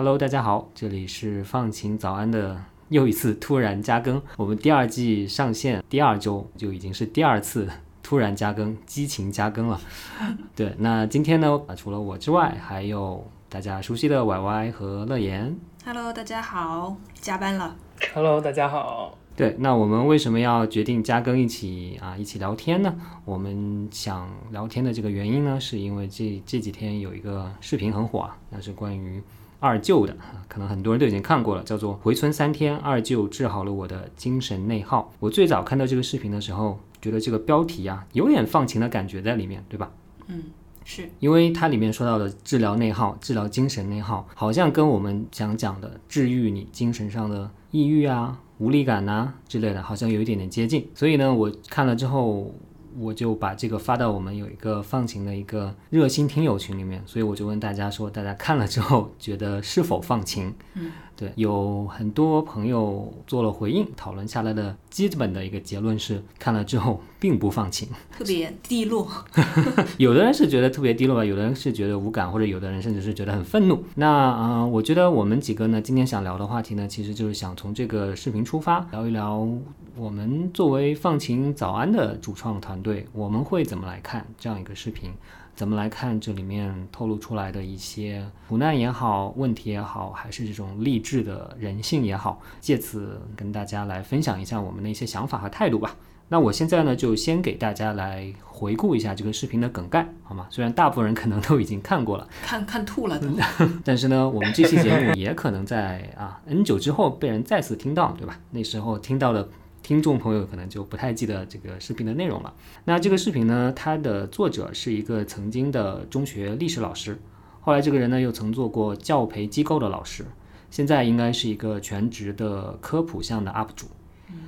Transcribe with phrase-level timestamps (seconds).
[0.00, 4.22] Hello，大家好，这里是放晴早安的又一次突然加更。
[4.38, 7.68] 我们第二季上线第二周就已经是第二次
[8.02, 9.78] 突然加更、激情加更了。
[10.56, 15.54] 对，那今天呢，啊，除了我之外，还有大家熟悉的 Y Y 和乐言。
[15.84, 17.76] Hello，大家好，加班了。
[18.14, 19.18] Hello，大家好。
[19.36, 22.94] 对，那我们为什么要决定加更一起啊一起聊天呢？
[23.26, 29.22] 我们想聊天的这个原因呢，是因为这这几天有一个视频很火啊，那是关于
[29.60, 35.12] 二舅的，啊可能很多人都已经看过了，叫做《回村三天，二舅治好了我的精神内耗》。
[35.20, 39.90] 我最早看到这个视频的时候，觉得这个标题啊有点放晴的感觉在里面，对吧？
[40.26, 40.44] 嗯，
[40.84, 50.88] 是因为它里面说到的治疗内耗、治疗精神内耗，好像跟我们想讲的治愈你精神上的抑郁啊、无力感呐、之类的，好像有一点点接近。
[50.94, 52.52] 所以呢，我看了之后，
[53.00, 60.52] 我就把这个发到我们有一个放晴的一个热心听友群里面，所以我就问大家说，大家看了之后觉得是否放晴？
[60.74, 67.88] 嗯，对，有很多朋友做了回应，讨论下来的基本的一个结论是，看了之后并不放晴。
[68.10, 69.08] 特别低落。
[69.96, 73.82] 有的人是觉得特别低落吧，有的人是觉得无感，或者有的人甚至是觉得很愤怒。
[73.94, 79.48] 那呃，我觉得我们几个呢，今天想聊的话题呢，其实就是想从这个视频出发，聊一聊
[79.96, 85.12] 我们作为放晴早安的主创团队，我们会怎么来看这样一个视频。
[85.52, 95.96] 怎么来看这里面透露出来的一些苦难也好，问题也好，还是这种励志的人性也好，借此跟大家来分享一下我们的一些想法和态度吧。
[96.32, 100.46] 那我现在呢，就先给大家来回顾一下这个视频的梗概，好吗？
[100.48, 103.26] 虽然大部分人可能都已经看过了，看看吐了都。
[103.84, 108.38] 但是呢，我们这期节目也可能在啊 N 久之后被人再次听到，对吧？
[108.52, 109.48] 那时候听到的
[109.82, 112.54] 听众朋友可能就不太记得这个视频的内容了。
[112.84, 117.20] 那这个视频呢，它的作者是一个曾经的中学历史老师，
[117.60, 120.24] 后来这个人呢又曾做过教培机构的老师，
[120.70, 123.86] 现在应该是一个全职的科普向的 UP 主。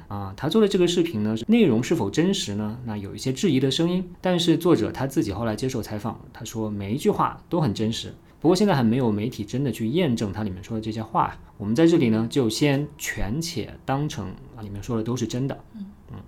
[0.09, 2.79] 啊，他做的这个视频呢，内容是否真实呢？
[2.85, 8.13] 那有一些质疑的声音，但是作者他自己后来接受采访，他说每一句话都很真实。
[8.41, 11.33] 不过现在还没有媒体真的去验证他里面说的这些话。
[11.57, 14.27] 我们在这里呢，就先权且当成
[14.57, 15.59] 啊里面说的都是真的。
[15.75, 15.87] 嗯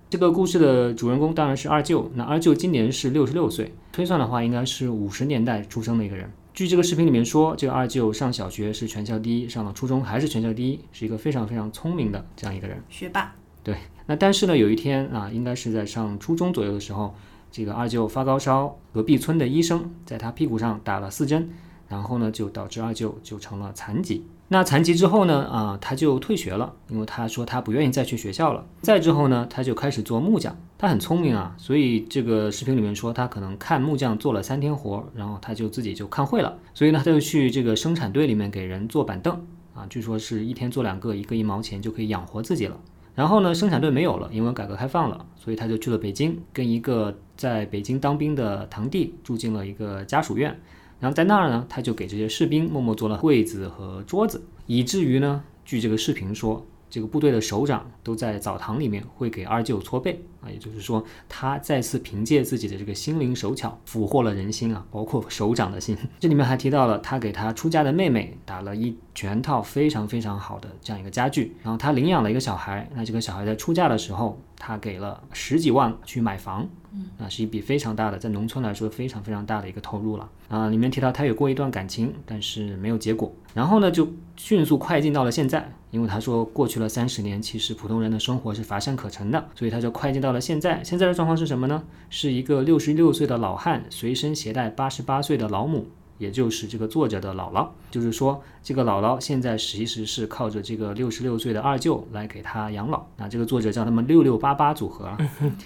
[0.09, 2.09] 这个故事的主人公当然是二舅。
[2.15, 6.31] 那二舅今年是六十六岁，推算的话应该是五十年代出生的一个人。
[6.55, 12.81] 据这个视频里面说，这个二舅上小学是全校第一，上了初中还是全校第一，是一个非常非常聪明的这样一个人。
[12.89, 13.35] 学霸。
[13.65, 17.15] 对，那但是呢，有一天啊，应该是在上初中左右的时候，
[17.51, 21.49] 这个二舅发高烧，隔壁村的医生在他屁股上打了四针，
[21.89, 24.23] 然后呢，就导致二舅就成了残疾。
[24.49, 28.63] 那残疾之后呢，啊，他就退学了，因为他说他不愿意再去学校了。
[28.83, 30.55] 再之后呢，他就开始做木匠。
[30.77, 39.43] 他很聪明啊，所以这个视频里面说他可能看木匠做了三天活，然后他就自己就看会了，所以呢，他就去这个生产队里面给人做板凳
[39.73, 42.77] 啊，据说是一天做两个，一个一毛钱就可以养活自己了。
[43.15, 50.59] 然后呢，生产队没有了，因为改革开放了，所以他就去了北京，跟一个在北京当兵的堂弟住进了一个家属院。
[50.99, 56.65] 然后在那儿呢，他就给这些士兵默默做了柜子和桌子，以至于呢，据这个视频说，
[56.95, 65.97] 这个部队的首长都在澡堂里面会给二舅搓背啊，也就是说，他再次凭借自己的这个心灵手巧俘获了人心啊，包括首长的心。
[66.21, 80.69] 这里面还提到了他给他出嫁的妹妹打了一全套非常非常好的这样一个家具，然后他领养了一个小孩，那这个小孩在出嫁的时候，他给了十几万去买房，嗯，那是一笔非常大的，在农村来说非常非常大的一个投入了啊。
[80.69, 90.83] 里面提到他有过一段感情，但是没有结果，然后呢就迅速快进到了现在，因为他说过去了三十年，其实普通人的生活是乏善可陈的，所以他就快进到了现在。
[90.83, 91.81] 现在的状况是什么呢？
[92.11, 95.87] 是一个六十六岁的老汉随身携带八十八岁的老母。
[96.17, 103.05] 也就是这个作者的姥姥，就是说这个姥姥现在其实是靠着这个六十六岁的二舅来给他养老。
[103.15, 105.15] 那这个作者叫他们六六八八组合啊。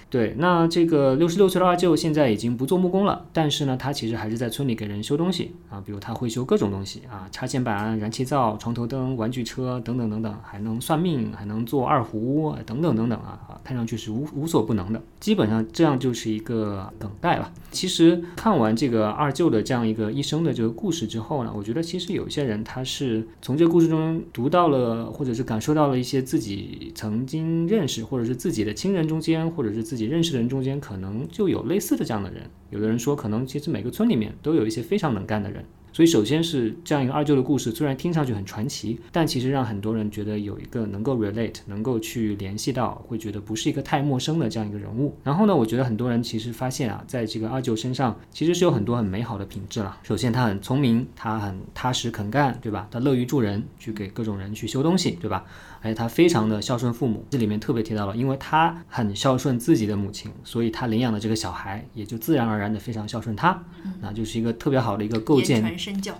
[0.10, 15.01] 对，那这个六十六岁的二舅现在已经不做木工了，但是呢，他其实还是在村里给人修东西啊，比如他会修各种东西啊，插线板、燃气灶、床头灯、玩具车等等等等，还能算命，还能做二胡等等等等啊啊，看上去是无无所不能的。
[15.22, 17.50] 基本上这样就是一个等待了。
[17.72, 32.50] 其实看完这个二舅的这样一个一生的这个故事之后呢，我觉得其实有一些人他是从这个故事中读到了，或者是感受到了一些自己曾经认识，或者是自己的亲人中间，或者是自己认识的人中间，可能就有类似的这样的人。
[32.71, 45.15] 有的人说，可能其实每个村里面都有一些非常能干的人，所以首先是这样一个二舅的故事，虽然听上去很传奇，但其实让很多人觉得有一个能够 relate，能够去联系到，会觉得不是一个太陌生的这样一个人物。
[45.24, 49.97] 然后呢，我觉得很多人其实发现啊，在这个二舅身上其实是有很多很美好的品质了。
[50.03, 52.88] 首先他很聪明，他很踏实肯干，对吧？
[52.91, 55.45] 他乐于助人，去给各种人去修东西，对吧？
[55.81, 63.64] 而且他非常的孝顺父母，这里面特别提到了，因为他很孝顺自己的母亲，所以他领养的这个小孩也就自然而然的非常孝顺他，
[64.02, 65.64] 那就是一个特别好的一个构建。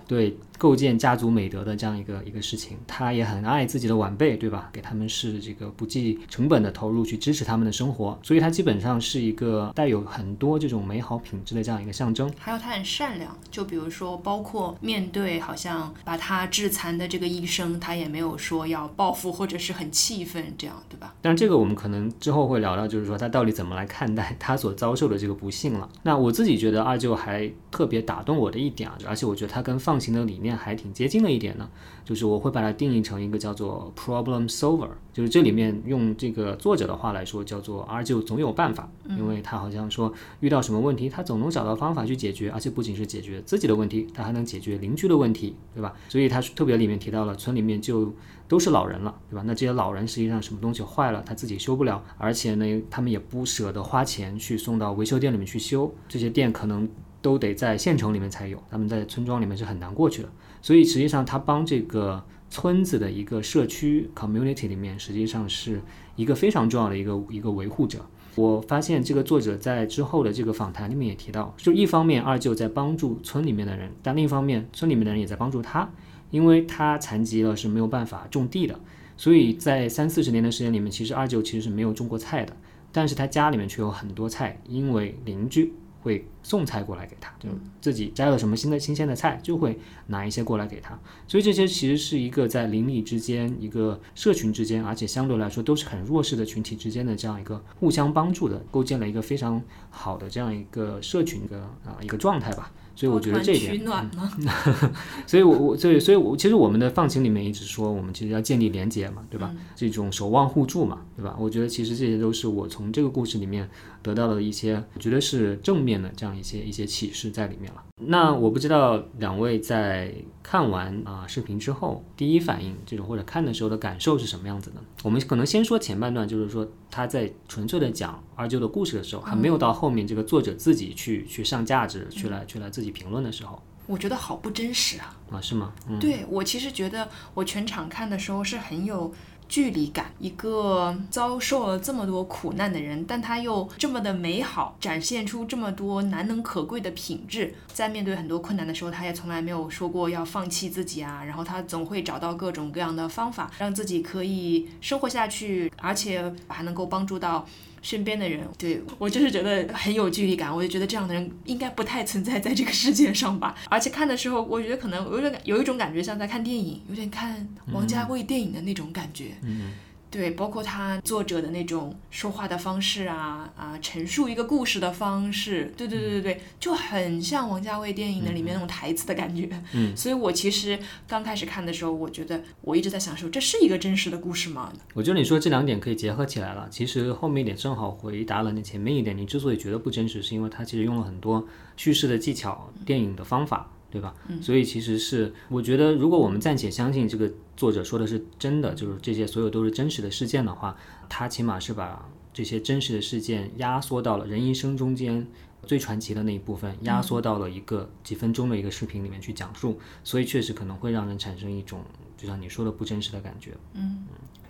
[0.06, 4.68] 对构建家族美德的这样一个一个事情，他也很爱自己的晚辈，对吧？
[4.70, 12.30] 给他们是这个不计成本的投入去支持他们的生活，所以他基本上是一个带有很多这种美好品质的这样一个象征。
[12.38, 21.14] 还有他很善良，就比如说，包括面对好像把他致残的这个医生，他也没有说要报复或者是很气愤这样，对吧？
[21.22, 25.88] 但这个我们可能之后会聊到，就是说他到底怎么来看待他所遭受的这个不幸了。
[26.02, 31.68] 那我自己觉得二舅还特别打动我的一点啊，而且我觉得他跟放行的理念还挺接近的一点呢，
[32.04, 45.94] 就是我会把它定义成一个叫做 problem solver，就是这里面用这个作者的话来说，叫做 R 就总有办法，因为他好像说遇到什么问题，他总能找到方法去解决，而且不仅是解决自己的问题，他还能解决邻居的问题，对吧？
[46.08, 48.12] 所以他特别里面提到了村里面就
[48.48, 49.42] 都是老人了，对吧？
[49.46, 56.88] 那这些老人实际上什么东西坏了，他自己修不了，而且呢，他们也不舍得花钱去送到维修店里面去修，这些店可能
[57.22, 60.28] 都得在县城里面才有，他们在村庄里面是很难过去的。
[60.62, 65.80] 所以实际上他帮这个村子的一个社区 community 里面，实际上是
[66.16, 68.04] 一个非常重要的一个一个维护者。
[68.36, 75.90] 我发现这个作者在之后的这个访谈里面也提到，就一方面二舅在帮助村里面的人，但另一方面村里面的人也在帮助他，
[76.30, 78.78] 因为他残疾了是没有办法种地的，
[79.16, 82.56] 所以在三四十年的时间里面，其实二舅其实是没有种过菜的，
[82.92, 87.48] 但是他家里面却有很多菜，因为邻居会送菜过来给他，就
[87.80, 90.98] 自己摘了什么新的新鲜的菜，就会拿一些过来给他。
[91.28, 102.72] 所以这些其实是一个在邻里之间、一个社群之间，而且相对来说都是很弱势的群体之间的这样一个互相帮助的，构建了一个非常好的这样一个社群的啊一个状态吧。
[102.96, 104.30] 所以我觉得这一点暖吗？
[105.26, 109.54] 所以我，我所以所以我其实我们的放晴里面一直说，我们其实要建立连接嘛，对吧？
[109.74, 111.34] 这种守望互助嘛，对吧？
[111.38, 113.66] 我觉得其实这些都是我从这个故事里面
[114.02, 117.84] 得到的一些，我觉得是正面的这样一些一些启示在里面了。
[118.02, 124.76] 那我不知道两位在看完啊、视频之后，第一反应这种或者看的时候的感受是什么样子的？
[125.02, 135.16] 我们可能先说前半段，就是说他在纯粹的讲二舅的故事的时候，还没有到后面这个作者自己去去上价值，去来去来自己评论的时候我觉得好不真实啊！
[135.32, 135.72] 啊，是吗？
[135.88, 135.98] 嗯。
[135.98, 139.12] 对我其实觉得我全场看的时候是很有
[139.50, 147.52] 距离感，一个遭受了这么多苦难的人，但他又这么的美好，展现出这么多难能可贵的品质。
[147.66, 157.44] 在面对很多困难的时候，他也从来没有说过要放弃自己啊，然后他总会找到各种各样的方法，让自己可以生活下去，而且还能够帮助到。
[157.82, 163.54] 身边的人，对我就是觉得很有距离感，我就觉得这样的人应该不太存在在这个世界上吧。
[163.68, 169.32] 而且看的时候，我觉得可能有点有一种感觉像在看电影，有点看王家卫电影的那种感觉。
[169.42, 169.72] 嗯
[170.10, 179.48] 对，包括他作者的那种说话的方式啊啊，陈述一个故事的方式，对对对对对，就很像王家卫电影的里面那种台词的感觉。
[179.72, 184.72] 嗯， 所以我其实刚开始看的时候，我觉得我一直在想说，这是一个真实的故事吗？
[184.94, 186.66] 我觉得你说这两点可以结合起来了。
[186.70, 189.16] 其实后面一点正好回答了你前面一点。
[189.16, 191.46] 你之所以觉得不真实，是因为它其实用了很多
[191.76, 194.14] 叙事的技巧、电影的方法，对吧？
[194.28, 194.42] 嗯。
[194.42, 200.74] 所以其实是我觉得，如果我们暂且相信这个作者说的是真的，就是这些所有都是真实的事件的话，
[201.10, 205.26] 他起码是把这些真实的事件压缩到了人一生中间。
[205.66, 211.82] 最传奇的那一部分压缩到了一个几分钟的一个视频里面去讲述，所以确实可能会让人产生一种
[212.16, 213.50] 就像你说的不真实的感觉。
[213.74, 214.06] 嗯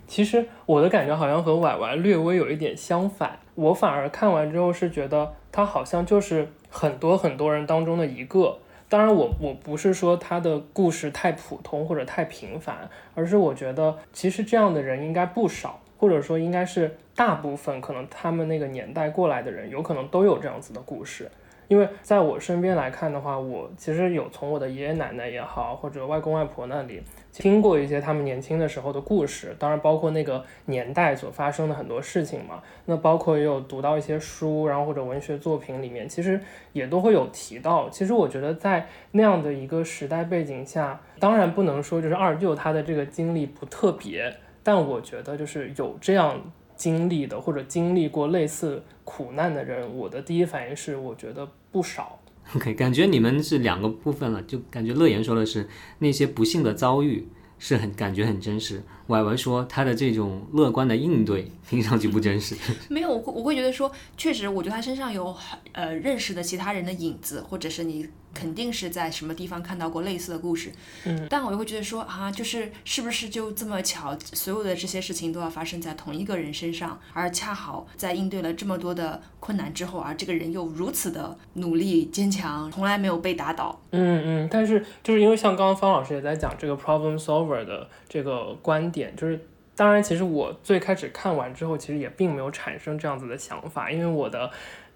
[0.07, 8.59] 其实我的感觉好像和婉婉略微有一点相反，我反而看完之后是觉得他好像就是很多很多人当中的一个。
[8.91, 21.31] 当然我，我不是说他的故事太普通或者太平凡，而是我觉得其实这样的人应该不少，或者说应该是大部分可能他们那个年代过来的人，有可能都有这样子的故事。
[21.69, 27.01] 因为在我身边来看的话，我其实有从我的爷爷奶奶也好，或者外公外婆那里
[27.33, 32.61] 听过一些他们年轻的时候的故事，当然包括那个年代所发生的很多事情嘛。
[32.85, 36.39] 那包括也有读到一些书，然后或者文学作品里面，其实
[36.73, 37.89] 也都会有提到。
[37.89, 52.19] 其实我觉得在那样的一个时代背景下，当然不能说就是二舅他的这个经历不特别，但我觉得就是有这样经历的或者经历过类似苦难的人，我的第一反应是我觉得不少。
[52.55, 55.69] OK，感觉你们是两个部分了，就感觉乐言说的是
[55.99, 62.55] 那些不幸的遭遇是很感觉很真实，婉婉说他的这种乐观的应对 听上去不真实。
[62.89, 70.71] 没有，我会我会觉得说，确实，我觉得他身上有很呃认识的其他人的影子，或者是你肯定是在什么地方看到过类似的故事。
[71.05, 83.79] 嗯，但我又会觉得说啊，就是是不是就这么巧，所有的这些事情都要发生在同一个人身上，而恰好在应对了这么多的困难之后，而这个人又如此的努力坚强，从来没有被打倒。
[83.91, 89.39] 嗯嗯，但是就是因为像刚刚方老师也在讲这个 problem solver 的这个观点，就是
[89.75, 94.51] 当然，其实我最开始看完之后，其实也并没有产生这样子的想法，因为我的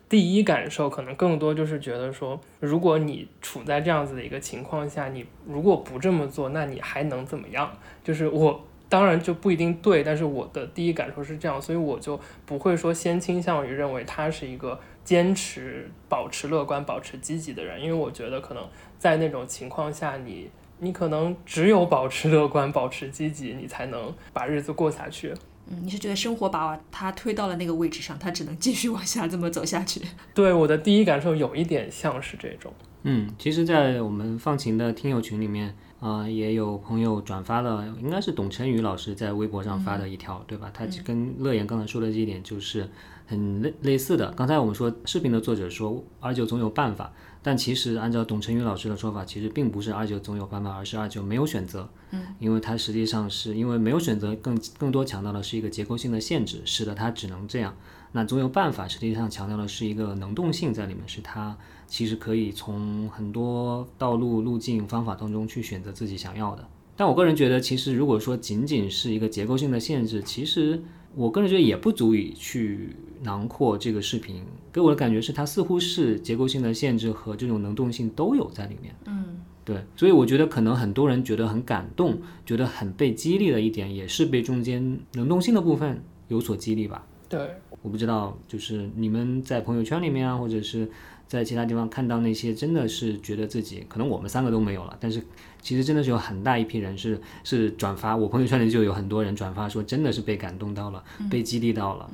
[0.08, 7.72] 第一感受可能更多就是觉得说，如果你处在这样子的一个情况下，你如果不这么做，那你还能怎么样？
[8.04, 18.64] 就是我当然就不一定对，但是我的第一感受是这样，所以我就不会说先倾向于认为他是一个坚持保持乐观、保持积极的人，因为我觉得可能
[19.00, 25.34] 在那种情况下，你你可能只有保持乐观、保持积极，你才能把日子过下去。
[25.68, 30.02] 嗯，你是觉得生活把他推到了那个位置上，他只能继续往下这么走下去？
[30.36, 32.72] 对我的第一感受有一点像是这种。
[33.08, 40.72] 嗯，其实，在我们放晴的听友群里面，啊、也有朋友转发了，应该是董晨宇老师在微博上发的一条，对吧？
[40.74, 42.90] 他就跟乐言刚才说的这一点就是
[43.28, 44.32] 很类类似的。
[44.32, 47.14] 刚才我们说视频的作者说二舅总有办法，
[47.46, 51.88] 但其实按照董晨宇老师的说法，其实并不是二舅总有办法，而是二舅没有选择。
[52.10, 57.78] 嗯，因为他实际上是因为没有选择，更更多强调的是一个结构性的限制，使得他只能这样。
[58.14, 66.68] 那总有办法，实际上强调的是一个能动性在里面，是他其实可以从很多道路、路径、方法当中去选择自己想要的。
[66.96, 70.82] 但我个人觉得，其实如果说仅仅是一个结构性的限制，其实
[71.14, 74.42] 我个人觉得也不足以去囊括这个视频。
[74.72, 78.96] 给我的感觉是，它似乎是结构性的限制和这种能动性都有在里面。
[79.06, 87.06] 嗯，对，所以我觉得可能很多人觉得很感动，觉得很被激励的一点，也是被中间能动性的部分有所激励吧。
[87.28, 87.40] 对，
[87.82, 90.88] 我不知道，就是你们在朋友圈里面啊，或者是
[91.28, 95.24] 在其他地方看到那些，真的是觉得自己可能我们三个都没有了，但是
[95.60, 102.12] 其实真的是有很大一批人是 是转发，我朋友圈里就有很多人转发说，真的是被感动到了，被激励到了。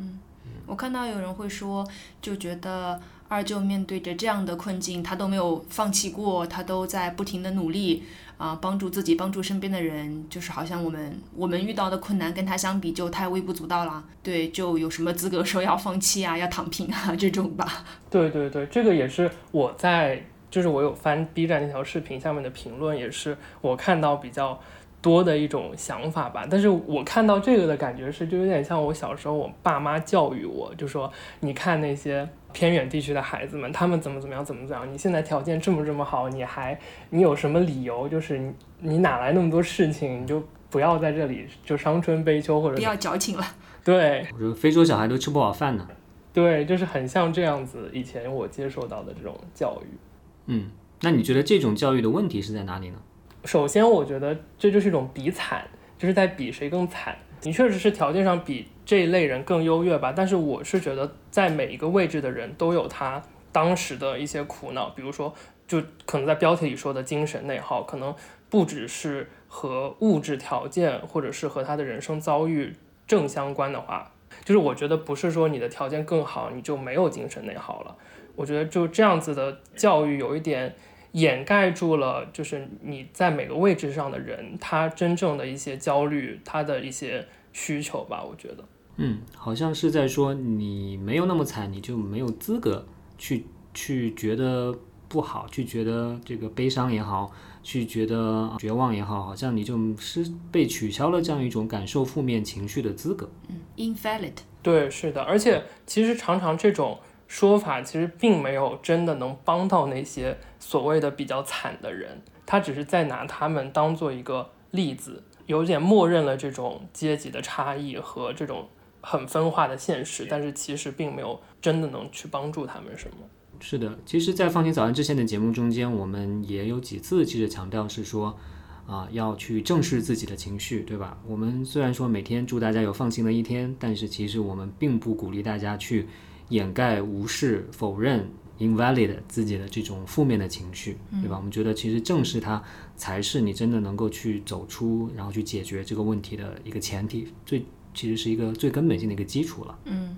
[0.72, 1.86] 我看到有人会说，
[2.22, 2.98] 就觉得
[3.28, 8.04] 二舅面对着这样的困境，他都没有放弃过，他都在不停的努力
[8.38, 14.02] 啊、帮助自己，帮助身边的人，就是好像我们我们遇到的困难跟他相比就太微不足道了。
[14.24, 17.84] 对，就有什么资格说要放弃啊，要躺平啊这种吧？
[18.10, 24.58] 对对对，这个也是我在，就是我有翻 B 站那条视频下面的评论，也是我看到比较
[25.02, 26.46] 多的一种想法吧。
[26.50, 36.80] 但是我看到这个的感觉是，就有点像我小时候我爸妈教育我，就说你看那些偏远地区的孩子们，他们怎么怎么样，怎么怎么样，你现在条件这么这么好，你还
[37.10, 38.08] 你有什么理由？
[38.08, 43.44] 就是你你哪来那么多事情，你就不要在这里就伤春悲秋或者不要矫情了。
[43.84, 45.88] 对我说非洲小孩都吃不饱饭呢。
[46.34, 47.90] 对，就是很像这样子。
[47.92, 49.98] 以前我接受到的这种教育。
[50.46, 52.98] 嗯，那你觉得这种教育的问题是在哪里呢？
[53.46, 55.66] 首先，我觉得这就是一种比惨，
[55.98, 57.18] 就是在比谁更惨。
[57.44, 63.22] 你确实是条件上比这一类人更优越吧，但是我是觉得在每一个位置的人都有他
[63.52, 65.34] 当时的一些苦恼，比如说，
[65.68, 68.14] 就可能在标题里说的精神内耗，可能
[68.50, 72.76] 不只是和物质条件或者是和他的人生遭遇
[73.08, 74.12] 正相关的话，
[74.46, 77.96] 就是我觉得不是说你的条件更好你就没有精神内耗了。
[78.36, 80.74] 我觉得就这样子的教育有一点
[81.14, 88.24] 掩盖住了，就是你在每个位置上的人，他真正的一些焦虑，他的一些需求吧。
[88.24, 88.64] 我觉得，
[88.98, 92.86] 嗯，好像是在说你没有那么惨，你就没有资格
[93.18, 94.74] 去去觉得
[95.08, 97.30] 不好，去觉得这个悲伤也好，
[97.62, 103.30] 去觉得绝望也好，好像你就是被取消了这样一种感受负面情绪的资格。
[103.50, 104.34] 嗯，invalid。
[104.64, 107.00] 对，是的，而且其实常常这种
[107.32, 118.68] 说法其实并没有真的能帮到那些所谓的比较惨的人，他只是在拿他们当做一个例子，有点默认了这种阶级的差异和这种
[119.00, 123.16] 很分化的现实，但是其实并没有真的能去帮助他们什么。
[123.62, 128.38] 是的，其实，在放晴早安之前的节目中间，我们也有几次其实强调是说，
[128.86, 131.18] 啊、要去正视自己的情绪，对吧？
[131.26, 136.10] 我们虽然说每天祝大家有放心的一天，但是其实我们并不鼓励大家去
[136.52, 138.30] 掩盖、无视、否认、
[138.60, 141.36] invalid 自己的这种负面的情绪，对吧？
[141.38, 142.62] 我们觉得其实正视它，
[142.96, 149.80] 才是你真的能够去走出，然后去解决这个问题的一个前提，最其实是一个最根本性的一个基础了。
[149.86, 150.16] 嗯，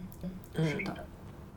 [0.56, 1.06] 嗯是的。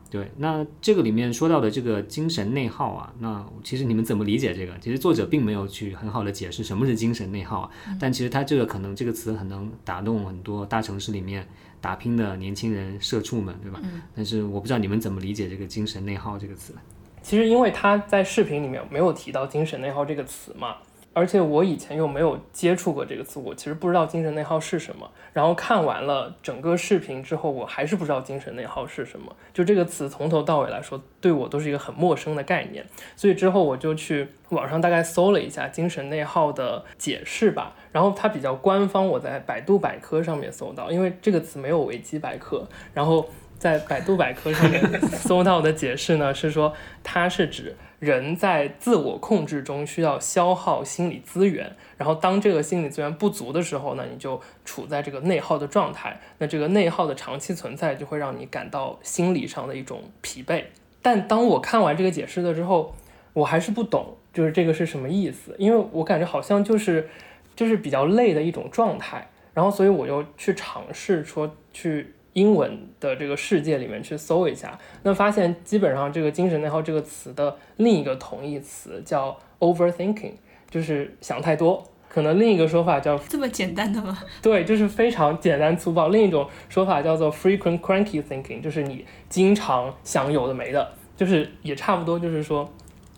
[0.08, 4.78] 对，那这个里面说到的这个精神内耗啊，那其实你们怎么理解这个？
[4.78, 7.70] 其实作者并没有去很好的解释什么是精神内耗啊，
[8.00, 11.46] 但其实他这个可能这个词很能打动很多大城市里面
[11.80, 13.80] 打拼的年轻人、社畜们，对吧？
[14.14, 16.72] 但是我不知道你们怎么理解这个精神内耗这个词。
[17.20, 20.76] 其实因为他在视频里面没有提到精神内耗这个词嘛。
[21.16, 25.10] 而且我以前又没有接触过这个词，我其实不知道精神内耗是什么。
[25.32, 29.34] 然后看完了整个视频之后，我还是不知道精神内耗是什么。
[29.54, 32.84] 就这个词从头到尾来说，对我都是一个很陌生的概念。
[33.16, 37.74] 所以之后我就去网上大概搜了一下精神内耗的解释吧。
[37.92, 42.68] 然后它比较官方，我在百度百科上面搜到，因为这个词没有维基百科。
[42.92, 43.26] 然后
[43.58, 47.74] 在百度百科上面 搜到的解释呢，是说它是指。
[47.98, 56.20] 人在自我控制中需要消耗心理资源，然后当这个心理资源不足的时候呢，你就处在这个内耗的状态。
[56.38, 60.64] 那这个内耗的长期存在就会让你感到心理上的一种疲惫。
[61.00, 62.94] 但当我看完这个解释了之后，
[63.32, 65.54] 我还是不懂，就是这个是什么意思？
[65.58, 67.08] 因为我感觉好像就是
[67.54, 69.28] 就是比较累的一种状态。
[69.54, 72.12] 然后所以我又去尝试说去。
[72.36, 80.34] 英文的这个世界里面去搜一下，那发现基本上这个精神内耗这个词的另一个同义词叫 overthinking，
[80.70, 81.82] 就是想太多。
[82.10, 84.18] 可能另一个说法叫这么简单的吗？
[84.42, 86.08] 对，就是非常简单粗暴。
[86.08, 92.70] 另一种说法叫做 frequent cranky thinking，就是你经常想有的没的，就是也差不多，就是说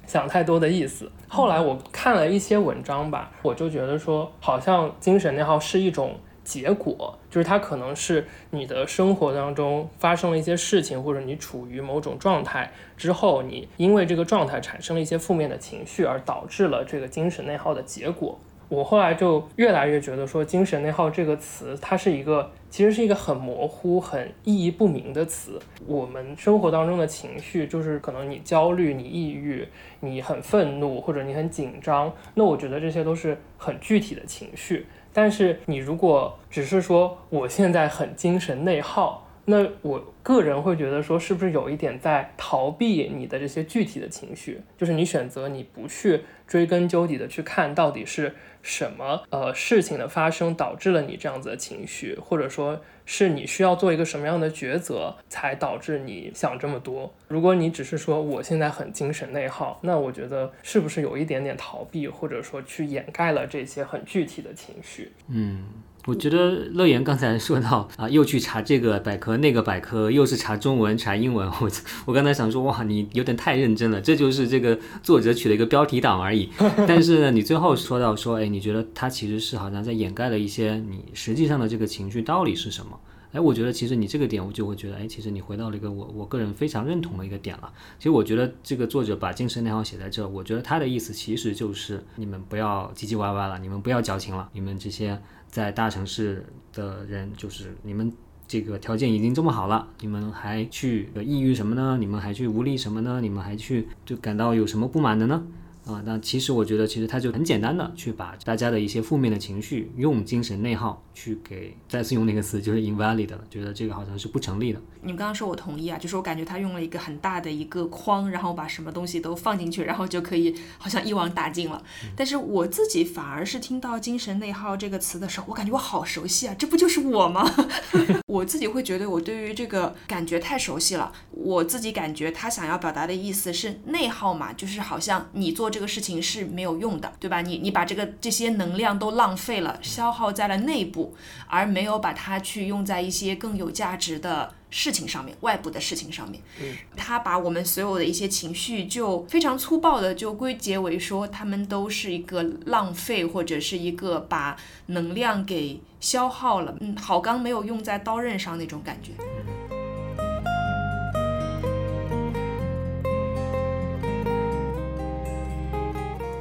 [0.06, 1.10] 想太多的意思。
[1.26, 6.14] 后来我看了一些文章吧，我就觉得说，好像精神内耗是一种。
[6.48, 18.38] 结果就是它可能是你的生活当中发生了一些事情，或者你处于某种状态之后，你因为这个状态产生了一些负面的情绪，而导致了这个精神内耗的结果。
[18.70, 25.58] 我后来就越来越觉得说，精神内耗这个词，它是一个其实是一个很模糊、很意义不明的词。
[25.86, 29.68] 我们生活当中的情绪，就是可能你焦虑、你抑郁、
[30.00, 34.86] 你很愤怒，或者你很紧张，那我觉得这些都是很具体的情绪。
[35.20, 44.60] 但是你如果只是说我现在很精神内耗，那我个人会觉得说是不是有一点在逃避你的这些具体的情绪？
[44.76, 48.32] 就是你选择你不去追根究底的去看到底是
[48.68, 52.80] 什么呃事情的发生导致了你这样子的情绪，或者说。
[53.10, 57.10] 是你需要做一个什么样的抉择，才导致你想这么多？
[57.28, 65.10] 如果你只是说我现在很精神内耗，那我觉得是不是有一点点逃避，或者说去掩盖了这些很具体的情绪？
[65.28, 65.64] 嗯。
[66.08, 71.46] 我觉得乐言刚才说到啊，又去查这个百科那个百科，又是查中文查英文。
[71.60, 71.70] 我
[72.06, 76.48] 我刚才想说，哇，你有点太认真了，这就是这个作者取了一个标题党而已。
[76.88, 82.98] 但是呢，你最后说到说，哎，你觉得他其实是好像在掩盖了一些你实际上的这个情绪到底是什么？
[83.32, 87.72] 哎，我觉得其实你这个点，我就会觉得，哎，其实你回到了一个我我个人非常认同的一个点了。
[87.98, 95.20] 其实我觉得这个作者把精神内耗写在这，我觉得他的意思其实就是你们不要唧唧歪歪了，你们不要矫情了，你们这些。
[95.50, 98.12] 在大城市的人，就是你们
[98.46, 101.96] 这个条件已经这么好了，你们还去抑郁什么呢？
[101.98, 103.18] 你们还去无力什么呢？
[103.22, 105.42] 你们还去就感到有什么不满的呢？
[105.88, 114.78] 啊，那其实我觉得，其实他就很简单的去把大家的一些负面的情绪用精神内耗去给再次用那个词，就是 invalid 了，觉得这个好像是不成立的。
[115.00, 121.82] 你们刚刚说我同意啊，就是我感觉他用了一个很大的一个框，然后把什么东西都放进去，然后就可以好像一网打尽了。
[122.14, 127.50] 但是我自己反而是听到精神内耗这个词的时候，我感觉我好熟悉啊，这不就是我吗？
[128.28, 131.10] 我自己会觉得我对于这个感觉太熟悉了。
[131.30, 135.77] 我自己感觉他想要表达的意思是内耗嘛，就是好像你做这。
[135.78, 137.40] 这个事情是没有用的，对吧？
[137.40, 141.14] 你你把这个这些能量都浪费了，消耗在了内部，
[141.46, 146.42] 而没有把它去用在一些更有价值的事情上面，外部的事情上面。
[146.60, 156.76] 嗯，他把我们所有的一些情绪就非常粗暴的就归结为说，他们都是一个浪费，或者是一个把能量给消耗了。
[156.80, 159.12] 嗯，好钢没有用在刀刃上那种感觉。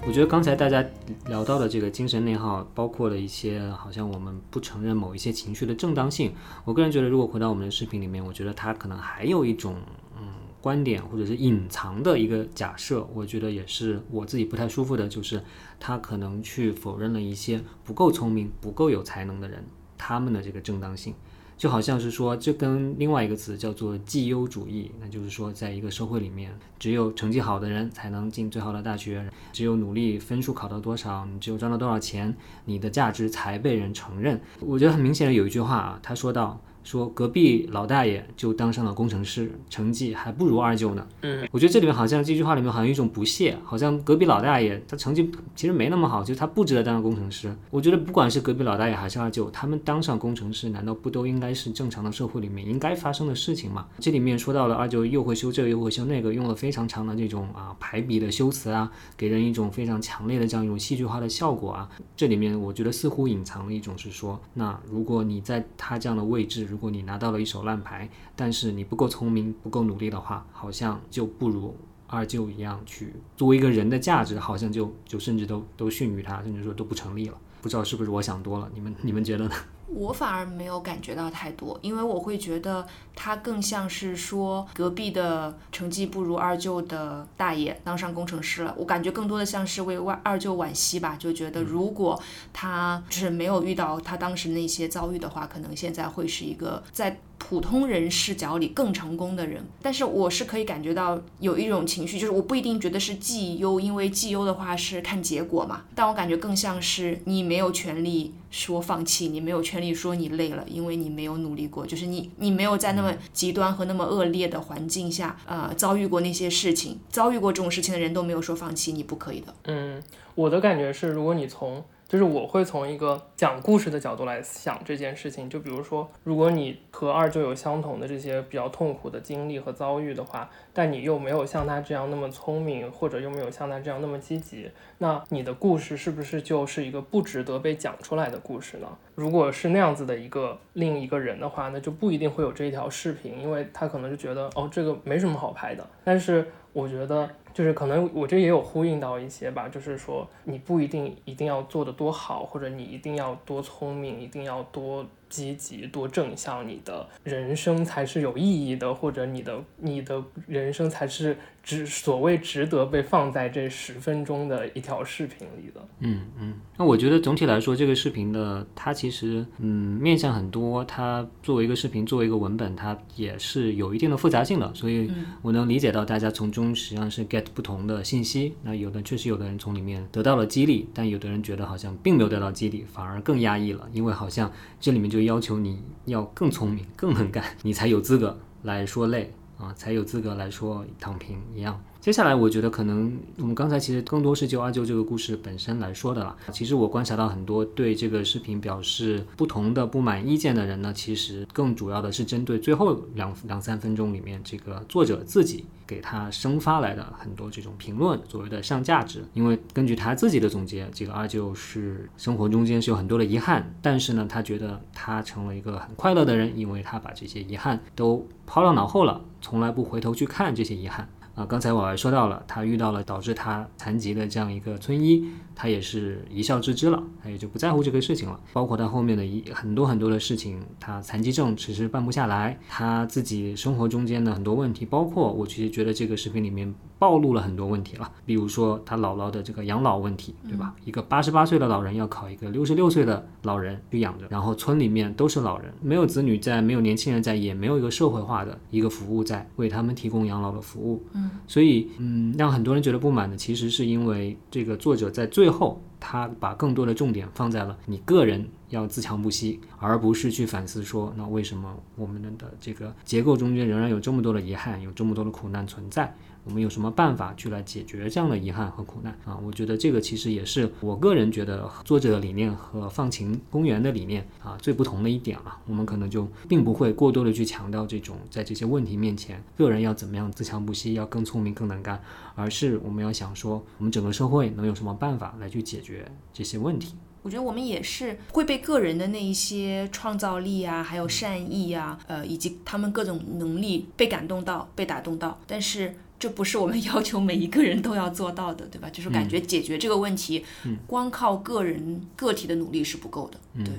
[0.07, 0.83] 我觉得刚才大家
[1.25, 6.33] 聊到的这个精神内耗，包括了一些好像我们不承认某一些情绪的正当性。
[6.63, 9.75] 我个人觉得，如果回到我们的视频里面，我觉得他可能还有一种
[10.17, 10.29] 嗯
[10.61, 15.43] 观点，或者是隐藏的一个假设，我觉得也是我自己不太舒服的，就是
[15.77, 19.65] 他可能去否认了一些不够聪明、不够有才能的人
[19.97, 21.13] 他们的这个正当性。
[21.57, 34.39] 就好像是说，这跟另外一个词叫做绩优主义，那就是说，在一个社会里面，只有成绩好的人才能进最好的大学，只有努力分数考到多少，你只有赚到多少钱，你的价值才被人承认。
[34.59, 41.05] 我觉得很明显的有一句话啊，他说到，说隔壁老大爷就当上了工程师，成绩还不如二舅呢。
[41.23, 47.53] 嗯，我觉得这里面好像这句话里面好像有一种不屑，好像隔壁老大爷他成绩其实没那么好，就是他不值得当上工程师。
[47.71, 53.85] 我觉得不管是隔壁老大爷还是二舅，他们当上工程师，难道不都应该是正常的社会里面应该发生的事情吗？
[53.99, 61.89] 这里面说到了二舅又会修这个又会修那个，用了非常长的这种啊排比的修辞啊，给人一种非常强烈的这样一种戏剧化的效果啊。
[62.15, 77.37] 这里面我觉得似乎隐藏了一种是说，那如果你在他这样的位置，如果你拿到了一手烂牌，但是你不够聪明、不够努力的话，好像就不如二舅一样去作为一个人的价值，好像就就甚至都都逊于他，甚至说都不成立了。
[77.63, 79.55] 不知道是不是我想多了，你们你们觉得呢？
[79.87, 88.75] 我反而没有感觉到太多，因为我会觉得他更像是说隔壁的成绩不如二舅的大爷当上工程师了。
[88.77, 92.21] 我感觉更多的像是为外二舅惋惜吧，就觉得如果
[92.51, 99.63] 他就是没有遇到他当时那些遭遇的话，可能现在会是一个在普通人视角里更成功的人。
[99.81, 105.83] 但是我是可以感觉到有一种情绪，就是我不一定觉得是绩优，因为绩优的话是看结果嘛。
[105.95, 119.53] 但我感觉更像是你没有权利说放弃，你没有权利说你累了，因为你没有努力过，就是你你没有在那么极端和那么恶劣的环境下，呃，遭遇过那些事情，遭遇过这种事情的人都没有说放弃，你不可以的。
[119.65, 120.01] 嗯，
[120.35, 138.87] 我的感觉是，如果你从就是我会从一个讲故事的角度来想这件事情，就比如说，如果你和二舅有相同的这些比较痛苦的经历和遭遇的话，但你又没有像他这样那么聪明，或者又没有像他这样那么积极，那你的故事是不是就是一个不值得被讲出来的故事呢？
[139.15, 145.85] 如果是那样子的一个另一个人的话，那就不一定会有这一条视频，因为他可能就觉得哦，这个没什么好拍的。
[146.05, 147.29] 但是我觉得。
[147.57, 165.85] 就是可能我这也有呼应到一些吧，就是说你不一定一定要做的多好，或者你一定要多聪明，一定要多积极、多正向，你的人生才是有意义的，或者你的你的人生才是值所谓值得被放在这十分钟的一条视频里的。
[165.99, 175.11] 嗯嗯，那我觉得总体来说，这个视频的它其实嗯面向很多，它作为一个视频，作为一个文本，它也是有一定的复杂性的，所以
[175.41, 178.55] 我能理解到大家从中实际上是 get 不同的信息。
[178.63, 191.83] 那有的确实有的人从里面得到了激励，但有的人觉得好像并没有得到激励，反而更压抑了，因为好像这里面就就要求你要更聪明、更能干，你才有资格来说累啊，才有资格来说躺平一样。
[191.99, 196.35] 接下来，我觉得可能我们刚才其实更多是就阿舅这个故事本身来说的了。
[196.53, 209.25] 其实我观察到很多对这个视频表示不同的不满意见的人呢，其实更主要的是针对最后两两三分钟里面这个作者自己给他生发来的很多这种评论，所谓的上价值。
[209.33, 221.09] 因为根据他自己的总结，这个阿舅是生活中间是有很多的遗憾，但是呢，他觉得他成了一个很快乐的人，因为他把这些遗憾都抛到脑后了，从来不回头去看这些遗憾。
[221.37, 225.23] 啊，刚才我还说到了，他遇到了导致他残疾的这样一个村医，
[225.53, 228.39] 他也是一笑置之了，他也就不在乎这个事情了。
[228.53, 240.73] 包括他后面的一很多很多的事情，他残疾证迟迟办不下来，他自己生活中间的很多问题，包括我其实觉得这个视频里面暴露了很多问题了，比如说他姥姥的这个养老问题，对吧？
[240.85, 251.05] 一个八十八岁的老人要考一个六十六岁的老人去养着，然后村里面都是老人，没有子女在，没有年轻人在，也没有一个社会化的一个服务在为他们提供养老的服务。
[251.13, 251.26] 嗯。
[251.47, 266.15] 所以，嗯，让很多人觉得不满的，其实是因为这个作者在最后，他把更多的重点放在了你个人要自强不息，而不是去反思说，那为什么我们的这个结构中间仍然有这么多的遗憾，有这么多的苦难存在？
[266.47, 269.37] 我们有什么办法去来解决这样的遗憾和苦难啊？
[269.45, 275.57] 我觉得这个其实也是我个人觉得作者的理念和放晴公园的理念啊最不同的一点了。
[275.67, 282.01] 我们可能就并不会过多的去强调这种在这些问题面前，个人要怎么样自强不息，要更聪明、更能干，
[282.33, 286.93] 而是我们要想说，我们整个社会能有什么办法来去解决这些问题。
[287.21, 295.95] 我觉得我们也是会被个人的那一些创造力啊，还有善意啊，呃，以及他们各种能力被感动到、被打动到，但是。
[296.19, 298.89] 这不是我们 要求每一个人都要做到的，对吧？
[298.89, 300.43] 就是感觉解决这个问题，
[300.87, 303.37] 光靠个人个体的努力是不够的。
[303.63, 303.71] 对，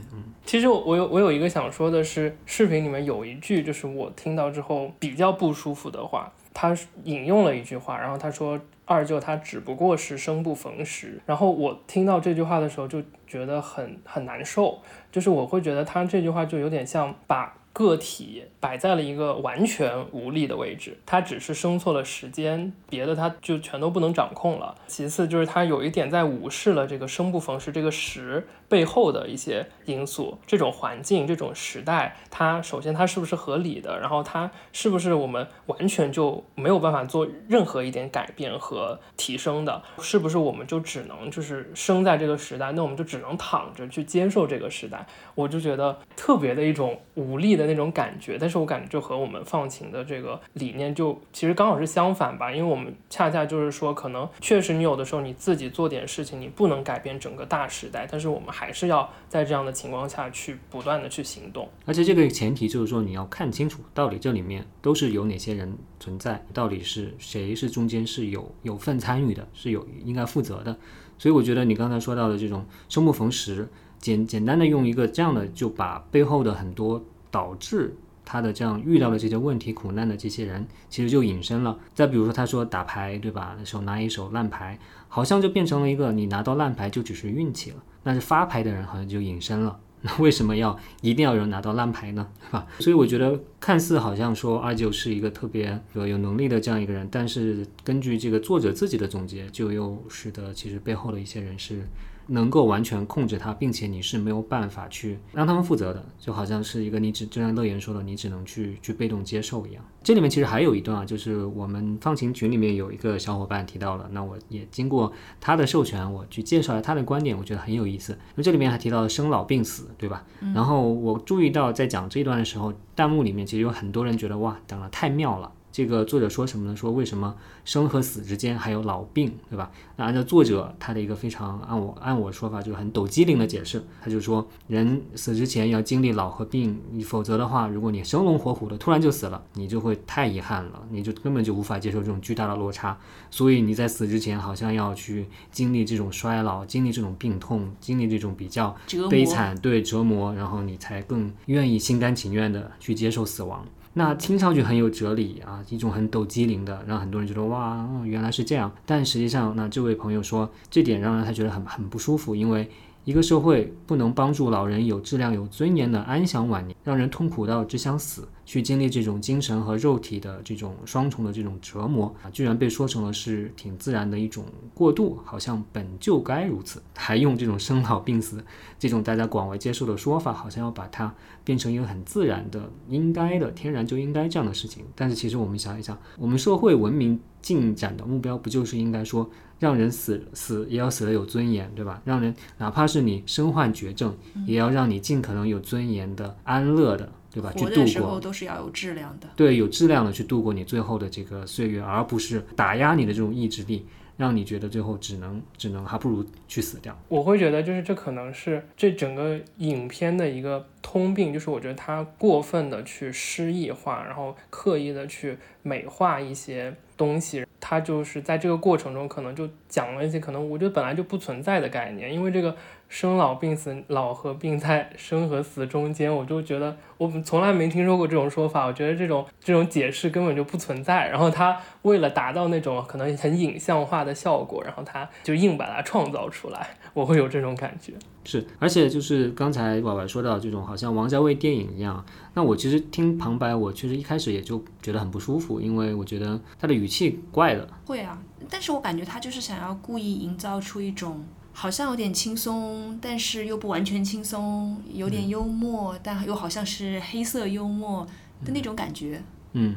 [0.46, 6.72] 其实我我有我有一个想说的是，视频里面有一句就是我听到之后比较不舒服的话，他
[7.02, 11.20] 引用了一句话，然后他说二舅他只不过是生不逢时。
[11.26, 14.78] 然后我听到这句话的时候就觉得很很难受，
[15.12, 17.54] 就是我会觉得他这句话就有点像把。
[17.70, 24.74] 个体摆在了一个完全无力的位置，他只是生错了时间，别的他就全都不能掌控了。
[24.88, 39.80] 其次就是他有一点在无视了这个生不逢时这个时背后的一些因素，这种环境、这种时代，它首先它是不是合理的，然后它是不是我们完全就没有办法做任何一点改变和提升的？
[40.00, 45.06] 是不是我们就只能就是生在这个时代，那我们就只只能躺着去接受这个时代？
[45.36, 47.68] 我就觉得特别的一种无力的。
[47.68, 61.68] 那种感觉，但是我感觉就和我们放晴的这个理念就其实刚好是相反吧，因为我们恰恰就是说，可能确实你有的时候你自己做点事情，你不能改变整个大时代，但是我们还是要在这样的情况下去不断的去行动。
[61.84, 70.74] 而且这个前提就是说，你要看清楚到底这里面都是有哪些人存在，到底是谁是中间是有有份参与的，是有应该负责的。
[71.18, 77.04] 所以我觉得你刚才说到的这种生不逢时，简简单的用一个这样的就把背后的很多。
[77.30, 81.78] 导致他的这样遇到的这些问题、苦难的这些人，其实就隐身了。
[81.94, 83.54] 再比如说，他说打牌，对吧？
[83.64, 84.78] 手拿一手烂牌，
[85.08, 87.76] 好像就变成了一个你拿到烂牌就只是运气了。
[88.02, 89.78] 那是发牌的人好像就隐身了。
[90.02, 92.26] 那为什么要一定要有人拿到烂牌呢？
[92.40, 92.66] 对吧？
[92.78, 101.82] 所以我觉得，看似好像说二舅是一个特别有有能力的这样一个人，但是根据这个作者自己的总结，就又使得其实背后的一些人是。
[102.28, 109.82] 能够完全控制它，并且你是没有办法去让他们负责的，就好像是一个你只就像乐言说的，你只能去去被动接受一样。
[110.02, 118.16] 这里面其实还有一段啊，就是我们放晴群里面有一个小伙伴提到了，那我也经过他的授权，我去介绍了他的观点，我觉得很有意思。
[118.34, 120.24] 那这里面还提到了生老病死，对吧？
[120.54, 125.52] 然后我注意到在讲这一段的时候，弹幕里面其实有很多人觉得哇，讲的太妙了。
[125.78, 126.74] 这个作者说什么呢？
[126.74, 127.32] 说为什么
[127.64, 129.70] 生和死之间还有老病，对吧？
[129.94, 142.98] 那按照作者他的一个非常按我按我说法就是很抖机灵的解释，他就说人死之前要经历老和病，否则的话，如果你生龙活虎的突然就死了，你就会太遗憾了，你就根本就无法接受这种巨大的落差。
[143.30, 148.76] 所以你在死之前好像要去经历这种衰老，经历这种病痛，经历这种比较
[149.08, 153.64] 悲惨对折磨，然后你才更愿意心甘情愿的去接受死亡。
[153.94, 158.72] 那听上去很有哲理啊，一种很抖机灵的，让很多人觉得哇，原来是这样。
[158.86, 162.70] 但实际上，那这位朋友说，这点让他觉得很很不舒服，因为。
[163.08, 174.44] 一个社会不能帮助老人有质量、有尊严的安享晚年，让人痛苦到只想死，去经历这种精神和肉体的这种双重的这种折磨啊，居然被说成了是挺自然的一种
[174.74, 178.44] 过渡，好像本就该如此，还用这种生老病死
[178.78, 184.84] 这种大家广为接受的说法，好像要把它变成一个很自然的、应该的、天然就应该这样的事情。
[184.94, 189.30] 但是其实我们想一想，我们社会文明进展的目标，不就是应该说？
[189.58, 192.00] 让人死死也要死得有尊严，对吧？
[192.04, 194.16] 让人哪怕是你身患绝症，
[194.46, 197.52] 也要让你尽可能有尊严的、安乐的，对吧？
[197.52, 197.86] 去度过。
[197.86, 199.28] 时候都是要有质量的。
[199.34, 206.96] 对，有质量的去度过你最后的这个岁月，而不是打压你的这种意志力，让你觉得最后只能只能还不如去死掉。
[207.08, 217.46] 我会觉得，就是这可能是这整个影片的一个通病，就是我觉得它过分的去诗意化，然后刻意的去美化一些东西。
[217.60, 222.54] 他就是在这个过程中，可能就讲了一些可能我觉得本来就不存在的概念，因为这个
[222.88, 231.08] 生老病死，老和病在生和死中间，我就觉得我从来没听说过这种说法，我觉得这种这种解释根本就不存在。
[231.08, 237.92] 然后他为了达到那种可能很影像化的效果，然后他就硬把它创造出来，我会有这种感觉。
[238.24, 242.04] 是，而且就是刚才婉婉说到这种好像王家卫电影一样，
[242.38, 247.68] 那我其实听旁白，我其实一开始也就觉得很不舒服，因为我觉得他的语气怪的。
[247.84, 248.16] 会啊，
[248.48, 258.06] 但是我感觉他就是想要故意营造出一种好像有点轻松，但是又不完全轻松，有点幽默，但又好像是黑色幽默
[258.44, 259.20] 的那种感觉。
[259.54, 259.74] 嗯，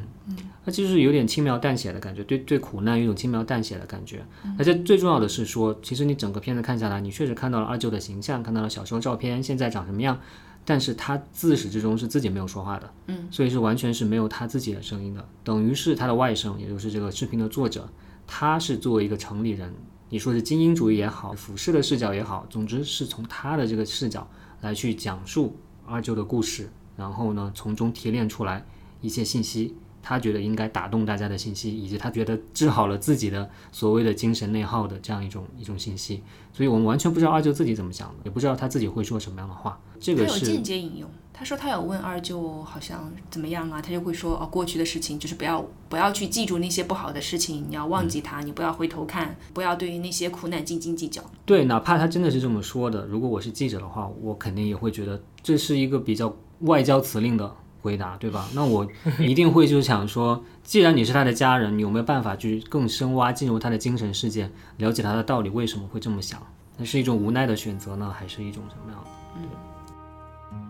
[0.64, 4.24] 它就是有点轻描淡写的感觉，对对苦难有一种轻描淡写的感觉，
[4.56, 10.20] 而且最重要的是说，其实你整个片子看下来，你确实看到了二舅的形象，看到了小时候照片，现在长什么样，
[10.64, 17.88] 但是他自始至终是自己没有说话的，嗯，所以是完全是没有他自己的声音的，等于是他的外甥，也就是这个视频的作者，
[18.26, 19.74] 他是作为一个城里人，
[20.08, 24.28] 你说是精英主义也好，俯视的视角也好，总之是从他的这个视角
[24.60, 28.64] 来去讲述二舅的故事，然后呢，从中提炼出来。
[29.00, 39.78] 一些信息，他觉得应该打动大家的信息，以及他觉得治好了自己的所谓的精神内耗的这样一种一种信息，所以我们完全不知道二舅自己怎么想的，也不知道他自己会说什么样的话。
[40.00, 51.22] 这个是间接引用，他说他有问二舅好像怎么样啊，他就会说哦，过去的事情就是不要不要去记住那些不好的事情，你要忘记它，你不要回头看，不要对于那些苦难斤斤计较。
[51.46, 58.48] 对，哪怕他真的是这么说的，如果我是记者的话，我肯定也会觉得这是一个比较外交辞令的回答，对吧？
[58.54, 58.86] 那我
[59.18, 66.40] 一定会就是想说，既然你是他的家人，你有没有办法去更深挖进入他的精神世界，了解他的道理为什么会这么想？
[66.78, 69.08] 那是一种无奈的选择呢，还是一种什么样的？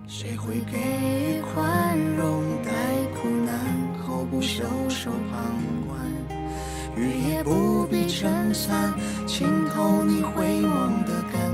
[0.09, 2.73] 谁会给予宽容，待
[3.15, 3.55] 苦难
[4.03, 5.41] 后不袖手旁
[5.87, 6.01] 观？
[6.97, 8.93] 雨也不必撑伞，
[9.27, 11.52] 浸透你回眸的感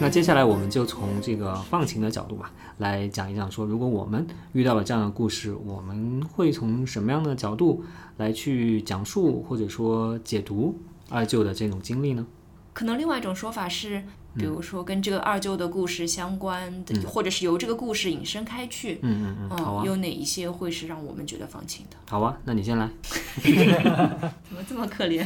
[0.00, 7.82] 那接下来我们就从这个放晴的角度吧，来讲一讲说，如果我们遇到了这样的故事，我们会从什么样的角度
[8.18, 10.78] 来去讲述或者说解读
[11.08, 12.26] 二舅的这种经历呢？
[12.74, 14.02] 可能另外一种说法是，
[14.36, 21.96] 比如说跟这个二舅的故事相关的，或者是由这个故事引申开去，嗯嗯嗯，好啊，有哪一些会是让我们觉得放晴的？
[22.10, 22.90] 好啊，那你先来。
[23.40, 25.24] 怎么这么可怜？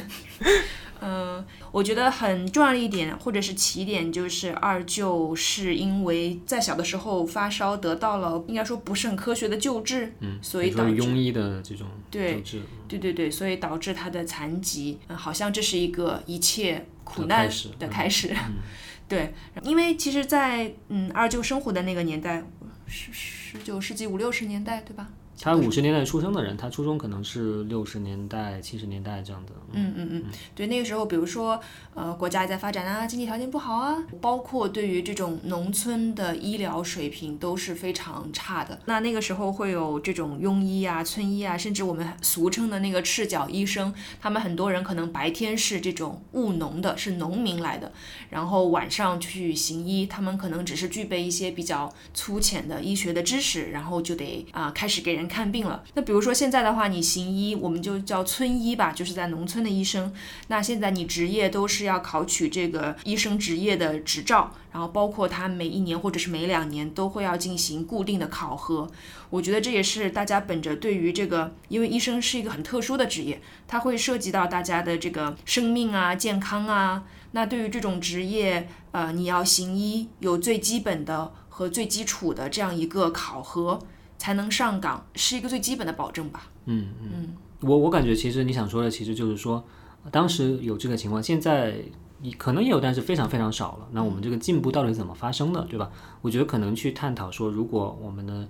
[1.01, 18.37] 嗯，我觉得很重要的一点，或者是起点，就是二舅是因为在小的时候发烧，得到了应该说不是很科学的救治，嗯，所以导致庸医的这种对救治对对对，所以导致他的残疾，嗯，好像这是一个一切苦的难开始嗯的开始。
[19.09, 19.33] 对，
[19.63, 22.45] 因为其实在，嗯二舅生活的那个年代，
[22.87, 25.09] 十十九世纪五六十年代，对吧？
[25.40, 29.53] 他五十年代出生的人，他初中可能是六十年代、七十年代这样的。
[29.72, 30.24] 嗯嗯嗯，
[30.55, 31.61] 对，那个时候，比如说，
[31.94, 38.81] 呃，国家也在发展啊，经济条件不好啊，包括对于这种农村的医疗水平都是非常差的。
[38.87, 47.92] 那那个时候会有这种庸医啊、村医啊，甚至我们俗称的那个赤脚医生，他们很多人可能白天是这种务农的，是农民来的，
[48.31, 55.85] 然后晚上去行医，他们可能只是具备一些比较粗浅的医学的知识，然后就得啊、开始给人看病了。
[55.95, 60.12] 那比如说现在的话，你行医，我们就叫村医吧，就是在农村的医生。
[60.49, 68.91] 那现在你执业都是要考取这个医生执业的执照，然后包括他每一年或者是每两年都会要进行固定的考核。
[69.31, 77.05] 我觉得这也是大家本着对于这个，因为医生是一个很特殊的职业，它会涉及到大家的这个生命啊、健康啊。
[77.33, 83.79] 那对于这种职业，呃，你要行医，有最基本的和最基础的这样一个考核，
[84.19, 86.51] 才能上岗，是一个最基本的保证吧。
[86.67, 89.65] 嗯嗯，我我感觉其实你想说的，其实就是说，
[90.11, 91.77] 当时有这个情况，现在
[92.21, 93.89] 你可能也有，但是非常非常少了。
[93.93, 95.91] 那我们这个进步到底怎么发生的，对吧？
[96.21, 98.47] 我觉得可能去探讨说，如果我们的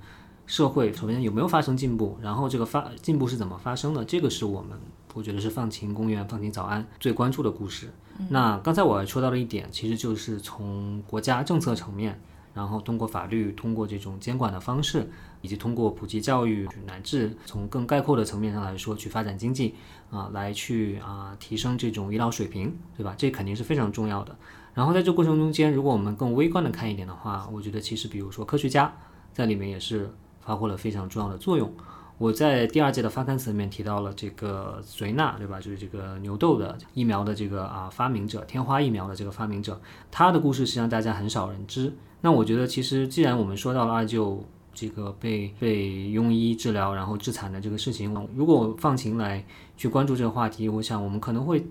[0.46, 4.70] 社会首先有没有发生进步，然后这个发进步是怎么发生的，这个是我们
[5.14, 7.92] 我觉得是放晴公园、放晴早安最关注的故事。
[8.30, 12.18] 那刚才我还说到了一点，其实就是从国家政策层面。
[12.54, 15.08] 然后通过法律，通过这种监管的方式，
[15.40, 19.74] 以及通过普及教育，乃至从更概括的层面上来说，去发展经济
[20.10, 23.14] 啊，来去啊提升这种医疗水平，对吧？
[23.16, 24.36] 这肯定是非常重要的。
[24.74, 28.92] 然后在这过程中间，如果我们更微观的看一点的话，我觉得其实比如说科学家
[29.32, 31.72] 在里面也是发挥了非常重要的作用。
[32.16, 35.60] 我在第二届的发刊词里面提到了这个隋纳，对吧？
[35.60, 41.92] 就是这个牛痘的疫苗的这个啊发明者，天花疫苗的这个发明者，他的故事实际上大家很少人知。
[42.20, 44.44] 那我觉得其实既然我们说到了二舅
[44.78, 49.44] 这个被被庸医治疗然后致残的这个事情，如果放晴来
[49.76, 51.66] 去关注这个话题，我想我们可能会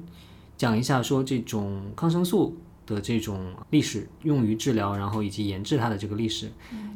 [0.57, 2.57] 讲一下说这种抗生素。
[2.87, 6.49] 的这种历史用于治疗，然后以及研制它的这个历史，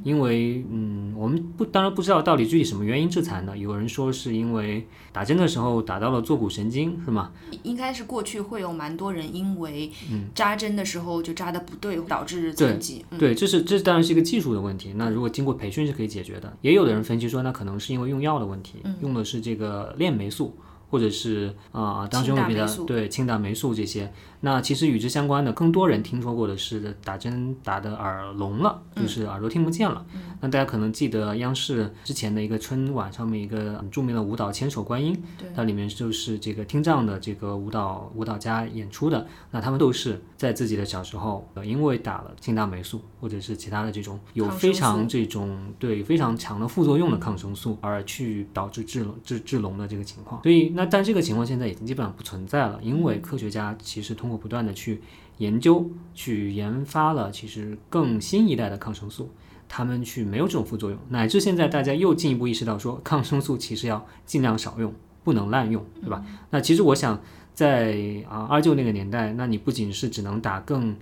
[0.03, 3.55] 因为嗯，我们不当然不知道到底具体什么原因致残的。
[3.55, 7.31] 有人说是因为打针的时候打到了坐骨神经，是吗？
[7.61, 13.05] 应该是过去会有蛮多人因为嗯扎针的时候就扎的不对，导致残疾。
[13.11, 14.93] 嗯对，这是这当然是一个技术的问题。
[14.95, 16.57] 那如果经过培训是可以解决的。
[16.61, 20.55] 也有的人分析说，那可能是因为用药的问题，用的是这个链霉素。
[20.89, 30.05] 或者是啊，当时用比较对氢大霉素这些，那其实与之相关的，更多人听说过的是打针打的耳聋了，就是耳朵听不见了。
[30.41, 35.15] 那大家可能记得央视之前的一个春晚上面一个很著名的舞蹈《千手观音》，
[35.55, 50.41] 它里面就是这个听障的这个舞蹈舞蹈家演出的，那他们都是在自己的小时候，呃因为打了青大霉素或者是其他的这种有非常这种对非常强的副作用的抗生素，而去导致致致致聋的这个情况。
[50.41, 55.01] 所以那但这个情况现在已经基本上不存在了，因为科学家其实通过不断的去
[55.37, 59.29] 研究、去研发了其实更新一代的抗生素，
[59.69, 64.93] 他们去没有这种副作用，乃至现在大家又进一步意识到说抗生素其实要尽量少用，
[65.23, 66.25] 不能滥用，对吧？
[66.49, 67.21] 那其实我想
[67.53, 70.95] 在啊二舅那个年代，那你不仅是只能打更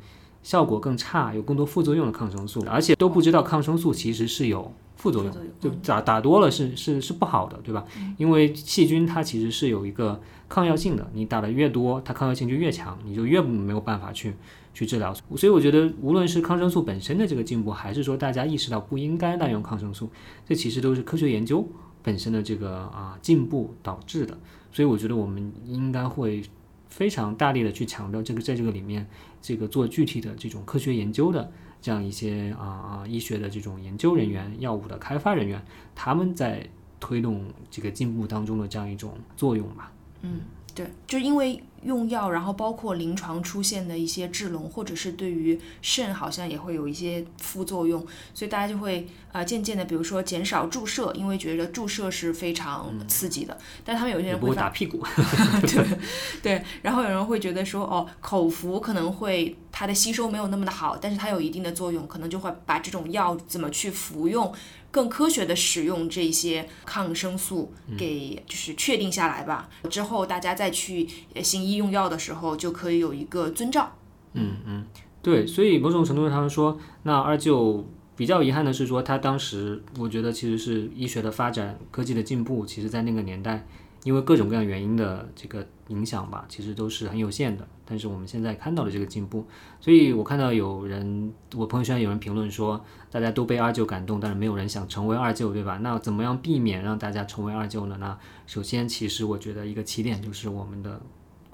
[0.44, 7.86] 效果更差、有更多副作用的抗生素，而且都不知道抗生素其实是有副作用，就打打多了是是是不好的，对吧？
[8.18, 14.34] 因为细菌它其实是有一个抗药性的，你打的越多，它抗药性就越强，你就越没有办法去
[14.74, 15.14] 去治疗。
[15.38, 20.10] 所以我觉得，无论是抗生素本身的这个进步，还是说大家意识到不应该滥用抗生素，
[20.46, 21.66] 这其实都是科学研究
[22.04, 24.38] 本身的这个啊进步导致的。
[24.74, 26.44] 所以我觉得我们应该会
[26.90, 29.08] 非常大力的去强调这个在这个里面，
[29.42, 31.50] 这个做具体的这种科学研究的
[31.82, 35.64] 这样一些啊啊医学的这种研究人员、药物的开发人员，
[35.96, 36.68] 他们在
[37.00, 39.92] 推动这个进步当中的这样一种作用吧。
[40.22, 40.42] 嗯
[40.76, 53.58] 对，就因为用药，然后包括临床出现的一些制聋，或者是对于肾好像也会有一些副作用，所以大家就会呃渐渐的，比如说减少注射，因为觉得注射是非常刺激的。
[53.86, 55.04] 但他们有些人会打屁股，
[55.62, 55.98] 对
[56.42, 64.52] 对，然后有人会觉得说，哦，口服可能会它的吸收没有那么的好，但是它有一定的作用，可能就会把这种药怎么去服用，
[64.92, 69.70] 更科学的使用这些抗生素给就是确定下来吧。
[69.90, 73.92] 之后大家再去呃行医用药的时候，就可以有一个遵照。
[74.34, 74.86] 嗯嗯，
[75.22, 83.66] 对，所以某种程度上说，那二舅比较遗憾的是说，他当时我觉得其实是医学的发展、科技的进步，其实在那个年代，
[84.04, 87.68] 因为各种各样原因的这个影响吧，其实都是很有限的。
[87.86, 89.48] 但是我们现在看到了这个进步，
[89.82, 95.78] 所以我看到有人，我朋友圈有人评论说，大家都被二舅感动，但是没有人想成为二舅，对吧？
[95.82, 97.98] 那怎么样避免让大家成为二舅呢？
[98.00, 101.02] 那首先，其实我觉得一个起点就是我们的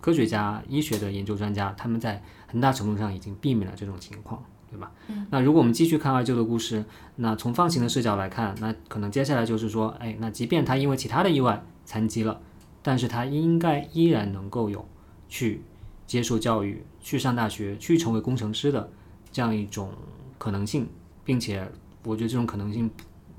[0.01, 4.91] 科学家、医学的研究专家，他们在很大程度上已经避免了这种情况，对吧？
[5.07, 5.25] 嗯。
[5.29, 6.83] 那如果我们继续看二舅的故事，
[7.15, 12.41] 那从放行的视角来看，那可能接下来就是说，哎，那即便他因为其他的意外残疾了，
[12.81, 14.85] 但是他应该依然能够有
[15.29, 15.61] 去
[16.05, 18.89] 接受教育、去上大学、去成为工程师的
[19.31, 19.91] 这样一种
[20.37, 20.87] 可能性，
[21.25, 21.67] 并且
[22.05, 22.89] 我觉得这种可能性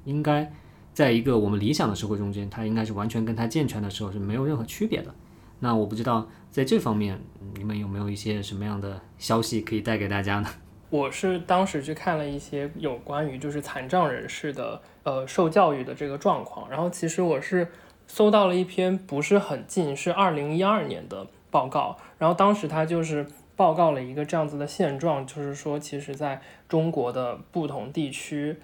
[0.04, 0.52] 应该
[0.92, 5.14] 在一个我们理想的社会中间，它应该是完全跟它健全的时候是没有任何区别的。
[5.60, 7.18] 那我不知道在这方面，
[7.56, 10.48] 你们有没有一些什么样的消息可以带给大家呢？
[10.90, 17.66] 我是当时去看了一些有关于就是残障人士的呃受教育的这个状况，然后其实我是
[18.06, 23.26] 搜到了一篇不是很近，是二零一二年的报告，然后当时他就是
[23.56, 28.56] 报告了一个这样子的现状，就是说其实在中国的不同地区，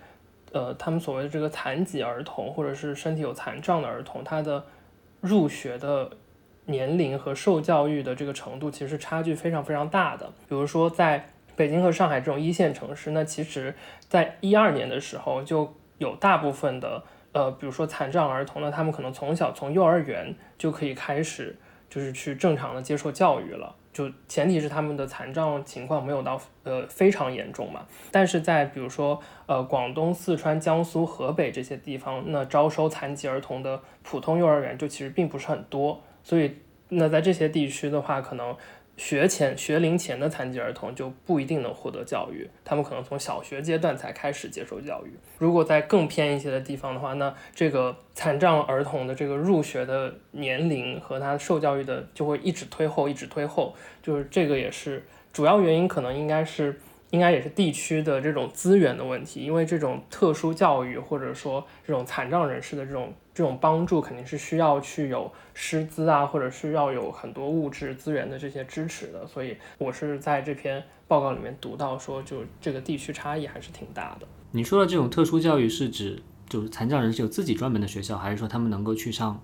[0.53, 4.65] 呃，他们所谓的这个残疾儿童或者是身体有残障的儿童，他的
[5.23, 6.11] 入学的
[6.67, 10.27] 年龄和受教育的这个程度其实差距非常非常大的。
[10.49, 11.27] 比如说在
[11.57, 13.75] 北京和上海这种一线城市，那其实
[14.09, 21.57] 在一二年的时候就有大部分的呃，比如说残障儿童呢，他们可能从小从幼儿园就可以开始
[21.89, 23.75] 就是去正常的接受教育了。
[23.93, 36.57] 就前提是他们的残障情况没有到呃非常严重嘛，但是在比如说呃广东、四川、江苏、河北这些地方，那招收残疾儿童的普通幼儿园就其实并不是很多，所以
[36.89, 38.57] 那在这些地区的话，可能
[39.03, 45.11] 学前学龄前的残疾儿童就不一定能获得教育，他们可能从小学阶段才开始接受教育。
[45.39, 53.75] 如果在更偏一些的地方的话，那这个残障儿童的这个入学的年龄和他受教育的就会一直推后，一直推后。
[54.01, 56.81] 就是这个也是主要原因，可能应该是
[57.11, 69.27] 应该也是地区的这种资源的问题，因为这种特殊教育或者说这种残障人士的这种这种帮助，肯定是需要去有师资啊，或者是要有很多物质资源的这些支持的。
[69.27, 74.27] 所以我是在这篇报告里面读到说，就这个地区差异还是挺大的。
[74.51, 79.41] 你说的这种特殊教育是指就是残障人士有自己专门的学校，还是说他们能够去上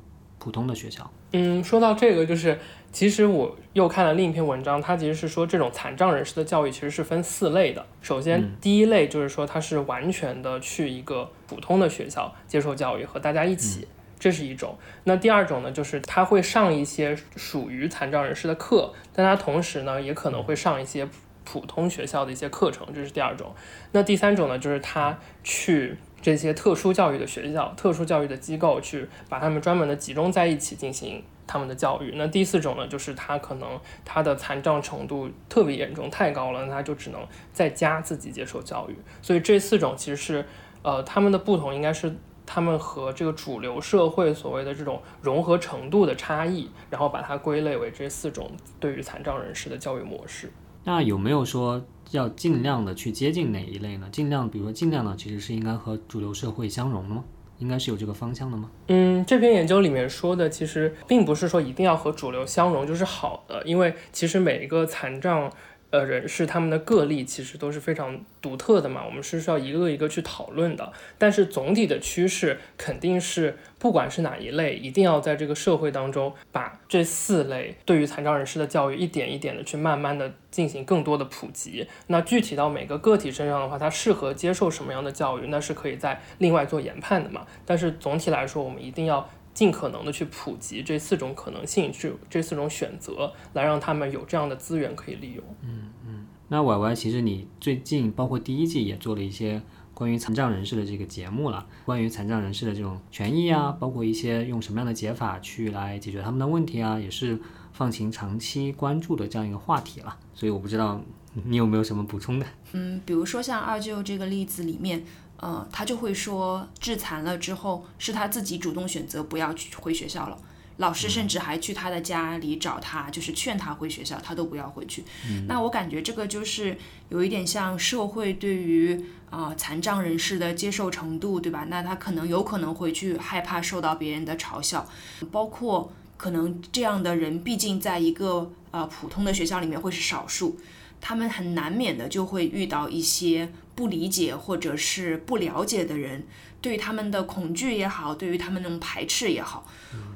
[0.48, 1.10] 普通的学校？
[1.32, 2.58] 嗯，说到这个，就是
[2.90, 7.84] 其实我又看了另一篇文章，它其实是说这种残障人士的教育其实是分四类的。
[8.00, 13.86] 首先，第一类就是说他是完全的去一个普通的学校接受教育，和大家一起，
[14.18, 14.74] 这是一种。
[15.04, 21.06] 那第二种呢，就是他会上一些属于残障人士的课，但他同时呢也可能会上一些
[21.44, 23.54] 普通学校的一些课程，这是第二种。
[23.92, 32.14] 那第三种呢，就是他去这些特殊教育的学校、特殊教育的机构去把他们专门的集中在一起进行他们的教育。
[32.16, 33.68] 那第四种呢，就是他可能
[34.04, 37.20] 他的残障程度特别严重、太高了，那他就只能
[37.52, 38.96] 在家自己接受教育。
[39.22, 40.44] 所以这四种其实是
[40.82, 42.14] 呃他们的不同，应该是
[42.44, 48.50] 他们和这个主流社会所谓的这种融合程度的差异，然后把它归类为这四种
[48.80, 50.52] 对于残障人士的教育模式。
[50.84, 54.08] 那有没有说要尽量的去接近哪一类呢？
[54.10, 57.24] 尽量，比如说尽量呢，其实是应该和主流社会相融的吗？
[57.58, 58.70] 应该是有这个方向的吗？
[58.88, 65.50] 嗯，这篇研究里面说的，其实并不是说一定要和主流相融就是好的，因为其实每一个残障。
[65.90, 70.92] 呃，人士他们的个例其实都是非常独特的嘛，我们是需要一个一个去讨论的。
[71.16, 81.86] 但是总体的趋势肯定是，不管是哪一类，一定要在这个社会当中把这四类对于残障人士的教育一点一点的去慢慢的进行更多的普及。
[82.08, 87.46] 那具体到每个个体身上的话，他适合接受什么样的教育，那是可以在另外做研判的嘛。
[87.64, 89.28] 但是总体来说，我们一定要。
[89.58, 95.44] 尽可能的去普及这四种可能性，这这四种选择，来让他们有这样的资源可以利用。
[95.62, 96.26] 嗯嗯。
[96.46, 99.60] 那歪歪，其实你最近包括第一季也做了一些
[99.92, 107.36] 关于残障人士的这个节目了，关于残障人士的这种权益啊，包括一些用什么样的解法去来解决他们的问题啊，也是
[107.72, 110.16] 放晴长期关注的这样一个话题了。
[110.34, 111.02] 所以我不知道
[111.32, 112.46] 你有没有什么补充的？
[112.74, 115.02] 嗯，比如说像二舅这个例子里面。
[115.38, 120.36] 呃，他就会说，致残了之后是他自己主动选择不要去回学校了，
[120.78, 125.04] 老师甚至还去他的家里找他，就是劝他回学校，他都不要回去。
[125.46, 126.76] 那我感觉这个就是
[127.08, 131.66] 有一点像社会对于啊残障人士的接受程度，对吧？
[131.68, 134.88] 那他可能有可能会去害怕受到别人的嘲笑，
[135.30, 140.58] 包括可能这样的人，毕竟在一个呃普通的学校里面会是少数。
[141.00, 146.26] 他们很难免的就会遇到一些不理解或者是不了解的人，
[146.60, 149.64] 对于他们的恐惧也好，对于他们那种排斥也好，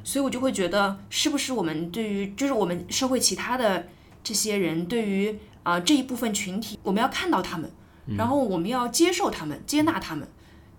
[0.02, 3.86] 所以我就会觉得，是不是我们对于就是我们社会其他的
[4.24, 7.70] 这些人，对于啊这一部分群体，我们要看到他们，
[8.18, 10.26] 然后我们要接受他们，接纳他们。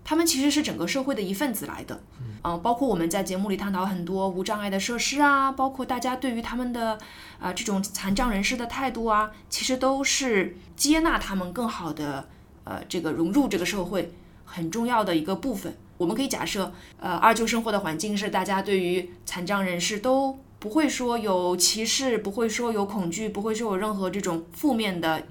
[0.06, 1.98] 他们其实是整个社会的一份子来的，
[2.42, 6.98] 嗯，包括我们在节目里探讨很多无障碍的设施啊，包括大家对于他们的
[7.40, 12.28] 啊这种残障人士的态度啊，其实都是接纳他们更好的
[12.64, 14.12] 呃这个融入这个社会
[14.44, 15.76] 很重要的一个部分。
[15.96, 25.22] 我们可以假设，呃，二舅生活的环境是大家对于残障人士都不会说有歧视，不会说有恐惧，不会说有任何这种负面的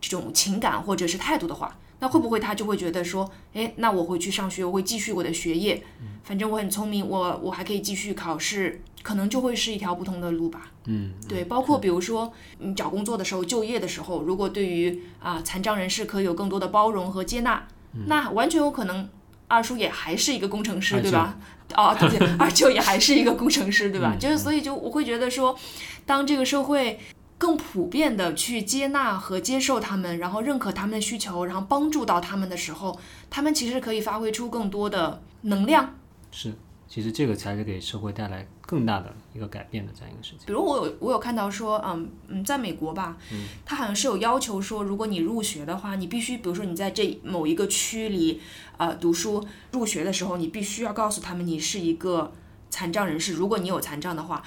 [0.00, 1.78] 这种情感或者是态度的话。
[2.04, 5.82] 那会不会他就会觉得说，哎，那我回去上学，我会继续我的学业，
[6.22, 10.70] 反正我很聪明，我我还可以继续考试，可能就会是一条不同的路吧。
[10.84, 17.66] 嗯，对，包括比如说你找工作的时候、就业的时候，如果对于啊残障人士可以有更多的包容和接纳，
[18.06, 19.08] 那完全有可能
[19.48, 21.38] 二叔也还是一个工程师，对吧？
[21.74, 24.14] 哦，对对，二舅也还是一个工程师，对吧？
[24.20, 25.58] 就是所以就我会觉得说，
[26.04, 27.00] 当这个社会。
[27.36, 35.94] 更普遍的去接纳和接受他们，然后认可他们的需求，然后帮助到他们的时候，他们其实可以发挥出更多的能量。
[36.30, 36.54] 是，
[36.88, 40.46] 其实这个才是给社会带来更大的一个改变的这样一个事情。
[40.46, 48.40] 比如我有我有看到说，嗯嗯，在美国吧，嗯，他好像是有要求说，如果你入学的话，你必须，比如说你在这某一个区里，
[48.78, 52.32] 呃，读书入学的时候，你必须要告诉他们你是一个
[52.70, 54.42] 残障人士，如果你有残障的话。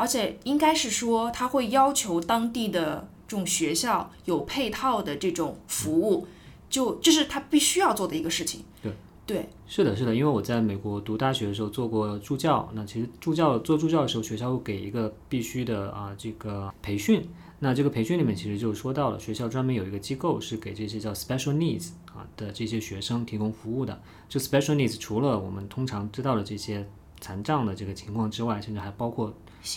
[0.00, 6.26] 而且应该是说，他会要求当地的这种学校有配套的这种服务，
[6.70, 8.64] 就这是他必须要做的一个事情。
[8.82, 8.92] 对
[9.26, 17.22] 对，是的，是的，因为我在美国读大学的时候做过助教，那其实助教做助教的时候，学校会给一个必须的啊这个培训。
[17.58, 24.00] 那这个培训里面其实就说到了，学校专门有一个机构是给这些叫 special needs 啊的这些学生提供服务的。
[24.30, 26.88] 这 special needs 除了我们通常知道的这些
[27.20, 29.34] 残障的这个情况之外，甚至还包括。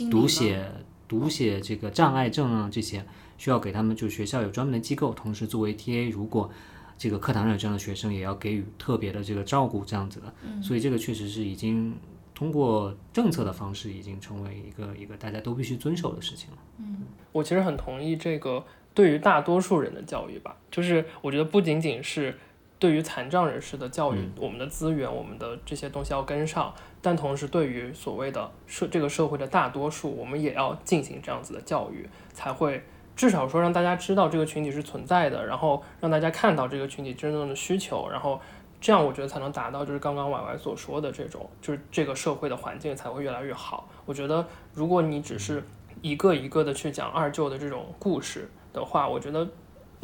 [0.10, 0.66] 读写、
[1.08, 3.06] 读写这个障碍症啊，这些
[3.38, 6.50] 需要给他们，就学校有专门的机构，同时作为 TA，如果
[6.98, 10.34] 这个课堂上有这样的学生，也要给予特别的这个照顾，这样子的。
[10.62, 11.96] 所以这个确实是已经
[12.34, 16.58] 通过政策的方式，已经成为一个一个大家都必须遵守的事情了。
[16.80, 18.64] 嗯，我其实很同意这个
[18.94, 22.38] 对于大多数人的教育吧，就是我觉得不仅仅是。
[22.84, 32.84] 对于残障人士的教育，我们的资源，我们的这些东西要跟上，但同时对于所谓的社这个社会的大多数，我们也要进行这样子的教育，才会
[33.16, 38.38] 至少说让大家知道这个群体是存在的，然后让大家看到这个群体真正的需求，然后
[38.82, 43.88] 这样我觉得才能达到就是刚刚婉婉所说的这种，就是这个社会的环境才会越来越好。
[44.06, 45.64] 我觉得如果你只是
[46.02, 49.48] 一个一个的去讲二舅的这种故事的话，我觉得。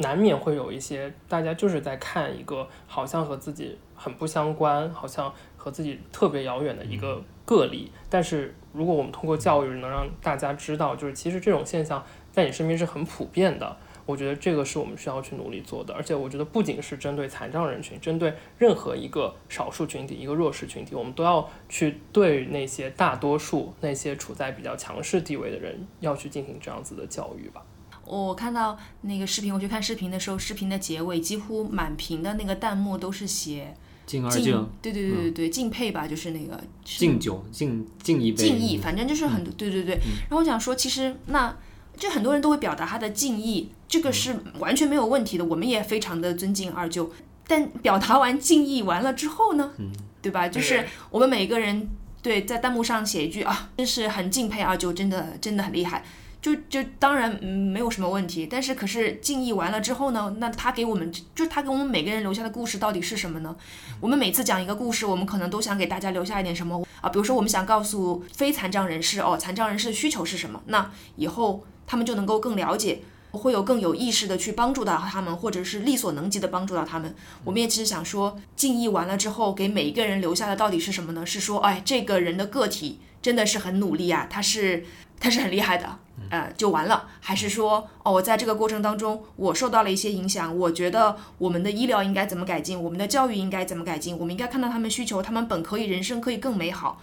[0.00, 7.92] 难免会有一些大家就是在看一个好像和自己很不相关，好像和自己特别遥远的一个个例。
[8.08, 13.76] 但是如果我们通过教育能让大家知道，就是其实这种现象在你身边是很普遍的，
[14.06, 15.92] 我觉得这个是我们需要去努力做的。
[15.92, 27.62] 而且我觉得不仅是针对残障人群，针对任何一个少数群体、一个弱势群体，我们都要去对那些大多数、那些处在比较强势地位的人，要去进行这样子的教育吧。
[28.18, 39.94] 我看到那个视频，我去看视频的时候，视频的结尾几乎满屏的那个弹幕都是写敬敬二舅，对对对对对，敬佩吧，就是那个敬酒，敬敬一杯，敬意，反正就是很多，对对对。
[40.28, 41.56] 然后我想说，其实那
[41.96, 47.12] 就很多人都会表达他的敬意，这个是完全没有问题的，我们也非常的尊敬二舅。
[47.46, 49.72] 但表达完敬意完了之后呢，
[50.20, 50.48] 对吧？
[50.48, 51.88] 就是我们每个人
[52.22, 56.04] 对在弹幕上写一句啊，真是很敬佩二舅，真的真的很厉害。
[56.42, 63.54] 就就当然没有什么问题，但是可是敬意完了之后呢，那他给我们就是他给我们每个人留下的故事到底是什么呢？
[64.00, 67.10] 我们每次讲一个故事，我们可能都想给大家留下一点什么啊？
[67.10, 70.62] 比如说我们想告诉非残障人士哦，残障人士的需求是什么？
[70.66, 77.14] 那以后他们就能够更了解，会有更有意识的去帮助到他们，或者是力所能及的帮助到他们。
[77.44, 81.26] 我们也只是想说，敬意完了之后，给每一个人留下的到底是什么呢？
[81.26, 84.84] 是说，哎，这个人的个体真的是很努力啊，他是
[85.20, 85.98] 他是很厉害的。
[86.28, 97.00] 呃，就完了，还是说，哦，我在这个过程当中，我受到了一些影响，我觉得我们的医疗应该怎么改进，我们的教育应该怎么改进，我们应该看到他们需求，他们本可以人生可以更美好，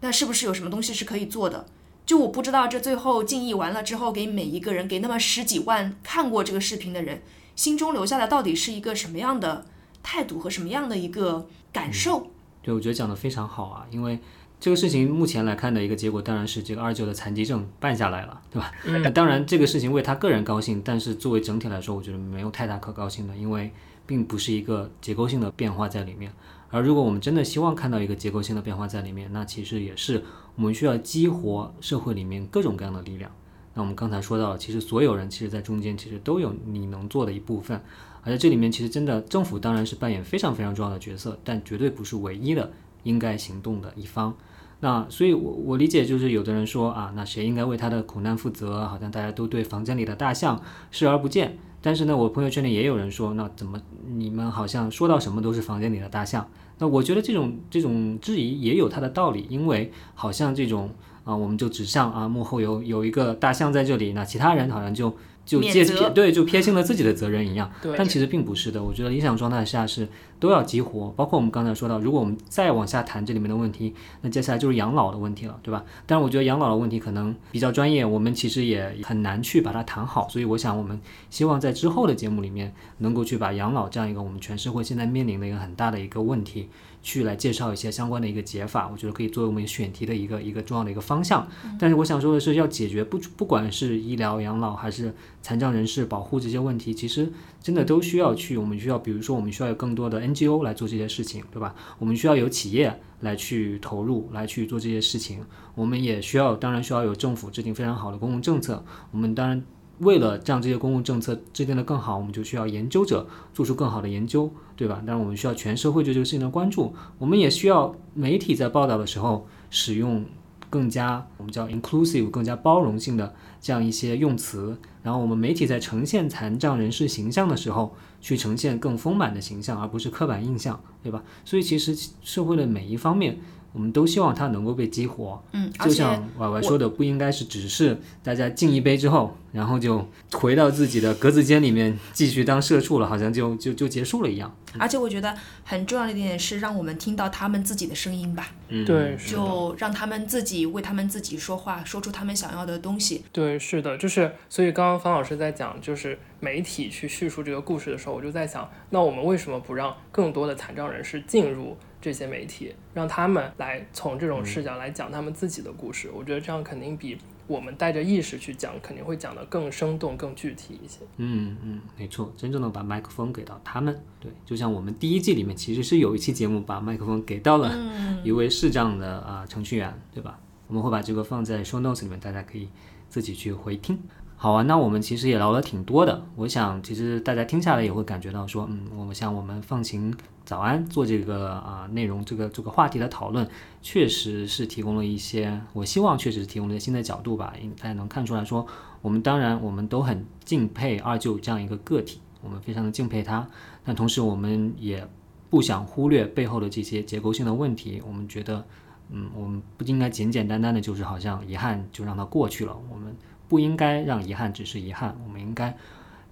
[0.00, 1.66] 那是不是有什么东西是可以做的？
[2.04, 7.22] 就我不知道，这最后敬意完了之后，给每一个人，给那么十几万看过这个视频的人，
[7.54, 9.64] 心中留下的到底是一个什么样的
[10.02, 12.30] 态度和什么样的一个感受？
[12.62, 14.18] 对，我觉得讲的非常好啊，因为。
[14.58, 18.72] 这个事情目前来看的一个结果，当然是这个二舅的残疾证办下来了，对吧？
[18.84, 23.70] 那当然这个事情为他个人高兴，但是作为整体来说，我觉得没有太大可高兴的，因为
[24.06, 26.32] 并不是一个结构性的变化在里面。
[26.70, 30.24] 而如果我们真的希望看到一个结构性的变化在里面，那其实也是
[30.56, 33.30] 我们需要激活社会里面各种各样的力量。
[33.74, 37.78] 那我们刚才说到了，其实所有人其实在中间其实都有你能做的一部分，
[38.22, 42.72] 而在这里面其实真的政府当然是扮演非常非常重要的角色，但绝对不是唯一的。
[43.06, 44.34] 应该行动的一方，
[44.80, 48.86] 那所以，我我理解就是有的人说啊，那谁应该为他的苦难负责？
[48.88, 51.56] 好像大家都对房间里的大象视而不见。
[51.80, 56.48] 但是呢，我朋友圈里也有人说，那怎么你们好像说到什么都是房间里的大象？
[56.78, 60.90] 那我觉得这种这种质疑也有它的道理，因为好像这种
[61.24, 65.16] 啊，我们就指向啊幕后有有一个大象在这里，那其他人好像就。
[65.46, 68.82] 就借撇对，就撇清了自己的责任一样，但其实并不是的。
[68.82, 70.06] 我觉得理想状态下是
[70.40, 75.84] 都要激活，包括我们刚才说到，如果我们再往下谈这里面的问题，那接下来就是养老的问题了，对吧？
[76.04, 80.28] 但是我觉得养老的问题可能比较专业，我们其实也很难去把它谈好。
[80.28, 86.68] 所以我想，我们希望在之后的节目里面，能够去把养老这样一个我们全社会现在面临的一个很大的一个问题。
[87.06, 91.46] 去来介绍一些相关的一个解法，我觉得可以作为我们选题的一个一个重要的一个方向。
[91.78, 97.32] 但是我想说的是，要解决不不管是医疗养老还是残障人士保护这些问题，其实
[97.62, 101.76] 真的都需要去，我们需要，比如说我们需要有更多的 NGO 来做这些事情，对吧？
[102.00, 105.44] 我们需要有企业来去投入来去做这些事情，
[105.76, 108.84] 我们也需要，当然需要有政府制定非常好的公共政策。
[109.12, 109.62] 我们当然。
[109.98, 114.96] 为了让这些公共政策制定的更好，我们就需要研究者做出更好的研究，对吧？
[115.06, 120.24] 当然，我们需要全社会对这个事情的关注，我们也需要媒体在报道的时候使用
[120.68, 124.78] 更加我们叫 inclusive、更加包容性的这样一些用词。
[125.02, 131.22] 然后，我们媒体在呈现残障人士形象的时候，去呈现更丰满的形象，而不是刻板印象，对吧？
[131.44, 133.38] 所以，其实社会的每一方面。
[133.76, 144.50] 我们都希望它能够被激活，嗯，就像婉婉说的，不应该是只是大家敬一杯之后，然后就回到自己的格子间里面继续当社畜了，好像就就就结束了一样。
[144.78, 153.24] 而且我觉得很重要的一点是，让我们听到他们自己的声音吧，嗯，对，就让他们自己为他们自己说话，说出他们想要的东西。
[153.30, 161.76] 对，是的，就是所以刚刚方老师在讲，就是媒体去叙述这个故事的时候，我就在想，那我们为什么不让更多的残障人士进入？
[162.06, 171.00] 这些媒体让他们来从这种视角来讲他们自己的故事，我觉得这样肯定比我们带着意识去讲，肯定会讲得更生动、更具体一些。
[171.16, 174.00] 嗯嗯，没错，真正的把麦克风给到他们。
[174.20, 177.76] 对，就像我们第一季里面其实是有一期节目把麦克风给到了
[178.22, 180.38] 一位视障的啊程序员，对吧？
[180.68, 182.68] 我们会把这个放在 show notes 里面，大家可以
[183.08, 183.98] 自己去回听。
[184.36, 186.24] 好啊，那我们其实也聊了挺多的。
[186.36, 190.14] 我想，其实大家听下来也会感觉到说，嗯，我们像我们放晴
[190.46, 193.46] 早安做这个啊内容，这个这个话题的讨论，
[193.82, 197.52] 确实是提供了一些，我希望确实是提供了一些新的角度吧。
[197.60, 198.66] 因大家能看出来说，
[199.02, 203.46] 我们当然我们都很敬佩二舅这样一个个体，我们非常的敬佩他。
[203.84, 205.06] 但同时，我们也
[205.50, 208.00] 不想忽略背后的这些结构性的问题。
[208.06, 208.64] 我们觉得，
[209.10, 212.74] 嗯，我们不应该简简单单的就是好像遗憾就让它过去了。
[212.90, 213.14] 我们。
[213.48, 215.76] 不应该让遗憾只是遗憾，我们应该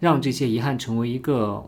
[0.01, 1.65] 让这些遗憾成为一个，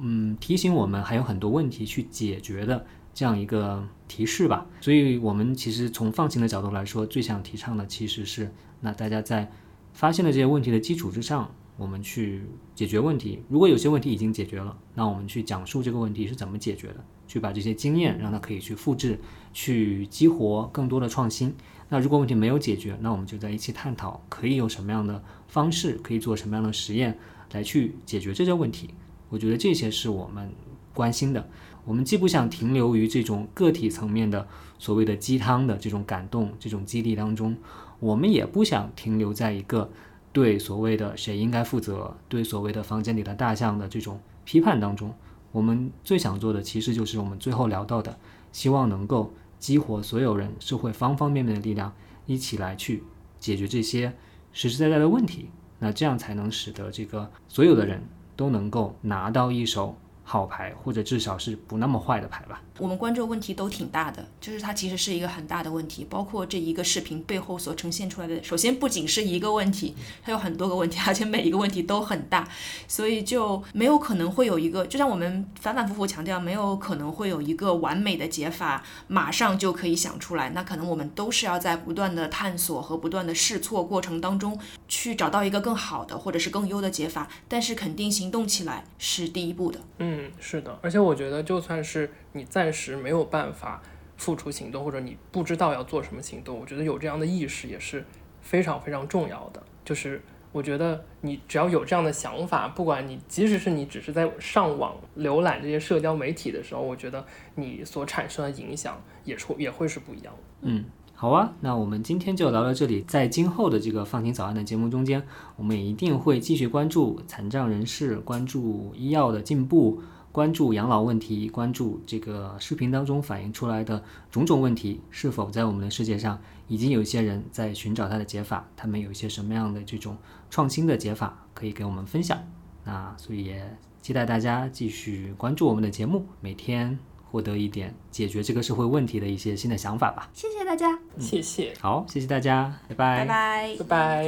[0.00, 4.66] 嗯，提醒我们还有很多问题去解决的这样一个提示吧。
[4.80, 9.50] 所以，我们其实从放晴的角度来说，最想提倡的其实是，那大家在
[9.92, 12.42] 发现了这些问题的基础之上，我们去
[12.74, 13.42] 解决问题。
[13.48, 19.18] 如果有些问题已经解决了，那我们去讲述这个问题是怎么解决的，去把这些经验让它可以去复制，
[19.52, 21.54] 去激活更多的创新。
[21.88, 27.18] 那如果问题没有解决，那我们就在一起探讨，可以有什么样的方式，可以做什么样的实验
[27.52, 28.90] 来去解决这些问题。
[29.30, 30.52] 我觉得这些是我们
[30.92, 31.48] 关心的。
[31.86, 34.46] 我们既不想停留于这种个体层面的
[34.78, 37.56] 所谓的鸡汤的这种感动、这种激励当中，
[37.98, 39.90] 我们也不想停留在一个
[40.30, 45.14] 对所谓的谁应该负责、对所谓的房间里的大象的这种批判当中。
[45.52, 48.18] 我们最想做的，其实就是我们最后聊到的，
[48.52, 51.92] 希望能够激活所有人、社会方方面面的力量，
[52.26, 53.02] 一起来去
[53.40, 54.12] 解决这些
[54.52, 55.48] 实实在在的问题。
[55.78, 58.02] 那这样才能使得这个所有的人
[58.40, 62.62] 都能够拿到一手好牌，或者至少是不那么坏的牌吧。
[62.80, 68.42] 我们关注的问题都挺大的，就是它其实是一个很大的问题，包括这一个视频背后所呈现出来的。
[68.42, 72.48] 首先不仅是一个问题，它有很多个问题，而且每一个问题都很大，
[72.88, 80.48] 所以就没有可能会有一个，就像我们反反复复强调，没有可能会有一个完美的解法，马上就可以想出来。
[80.50, 84.58] 那可能我们都是要在不断的探索和不断的试错过程当中，
[84.88, 87.28] 去找到一个更好的或者是更优的解法。
[87.46, 89.78] 但是肯定行动起来是第一步的。
[89.98, 93.82] 嗯，是的，而且我觉得就算是你暂时没有办法
[94.16, 98.04] 付出行动，或者你不知道要做什么行动，我觉得有这样的意识也是
[98.40, 99.62] 非常非常重要的。
[99.84, 100.22] 就是
[100.52, 107.24] 我觉得你只要有这样的想法，不管你即使是你只是在上网浏览这些社交媒体的时候，我觉得
[107.54, 110.40] 你所产生的影响也是也会是不一样的。
[110.62, 113.02] 嗯，好啊，那我们今天就聊到这里。
[113.02, 115.22] 在今后的这个放晴早安的节目中间，
[115.56, 120.02] 我们也一定会继续关注残障人士，关注医药的进步，
[120.32, 128.68] 关注养老问题，关注这个视频当中反映出来的种种问题，是否在我们的世界上已经有一些人在寻找它的解法？
[128.76, 130.16] 他们有一些什么样的这种
[130.48, 132.38] 创新的解法可以给我们分享？
[132.84, 136.98] 那所以也期待大家继续关注我们的节目，每天
[137.30, 140.30] 获得一点解决这个社会问题的一些新的想法吧。
[140.32, 143.24] 谢谢大家，谢谢，好，谢谢大家，拜拜。
[143.24, 144.24] 拜拜拜拜。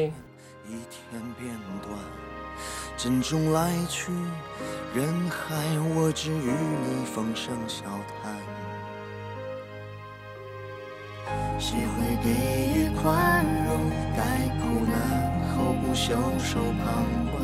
[0.67, 1.99] 一天变短，
[3.03, 4.13] 珍重来去，
[4.95, 5.57] 人海
[5.97, 7.83] 我只与你风声笑
[8.23, 8.33] 谈。
[11.59, 12.31] 谁会给
[12.79, 13.91] 予宽容？
[14.17, 14.23] 待
[14.61, 14.95] 苦难
[15.51, 17.43] 后不袖手旁观，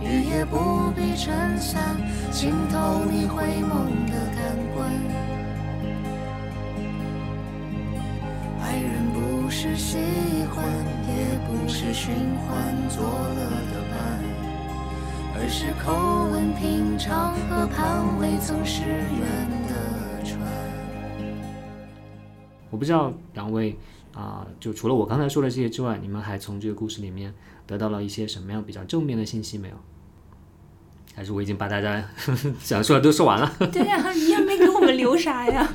[0.00, 1.96] 雨也不必撑伞，
[2.30, 4.88] 浸透你回眸的感官。
[8.60, 9.98] 爱人不是喜
[10.54, 10.64] 欢，
[11.08, 12.14] 也不是循
[12.46, 13.71] 环做了，
[15.44, 20.38] 而是口吻平常和盼未曾是远的船。
[22.70, 23.76] 我不知道两位
[24.14, 27.34] 啊、就除了我刚才说的这些之外，你们还从这个故事里面
[27.66, 29.74] 得到了一些什么样比较正面的信息没有？
[31.16, 32.04] 还是我已经把大家
[32.62, 33.52] 想说的都说完了？
[33.72, 35.68] 对呀、你也没给我们留啥呀。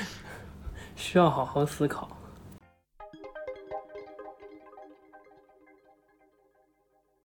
[0.96, 2.15] 需要好好思考。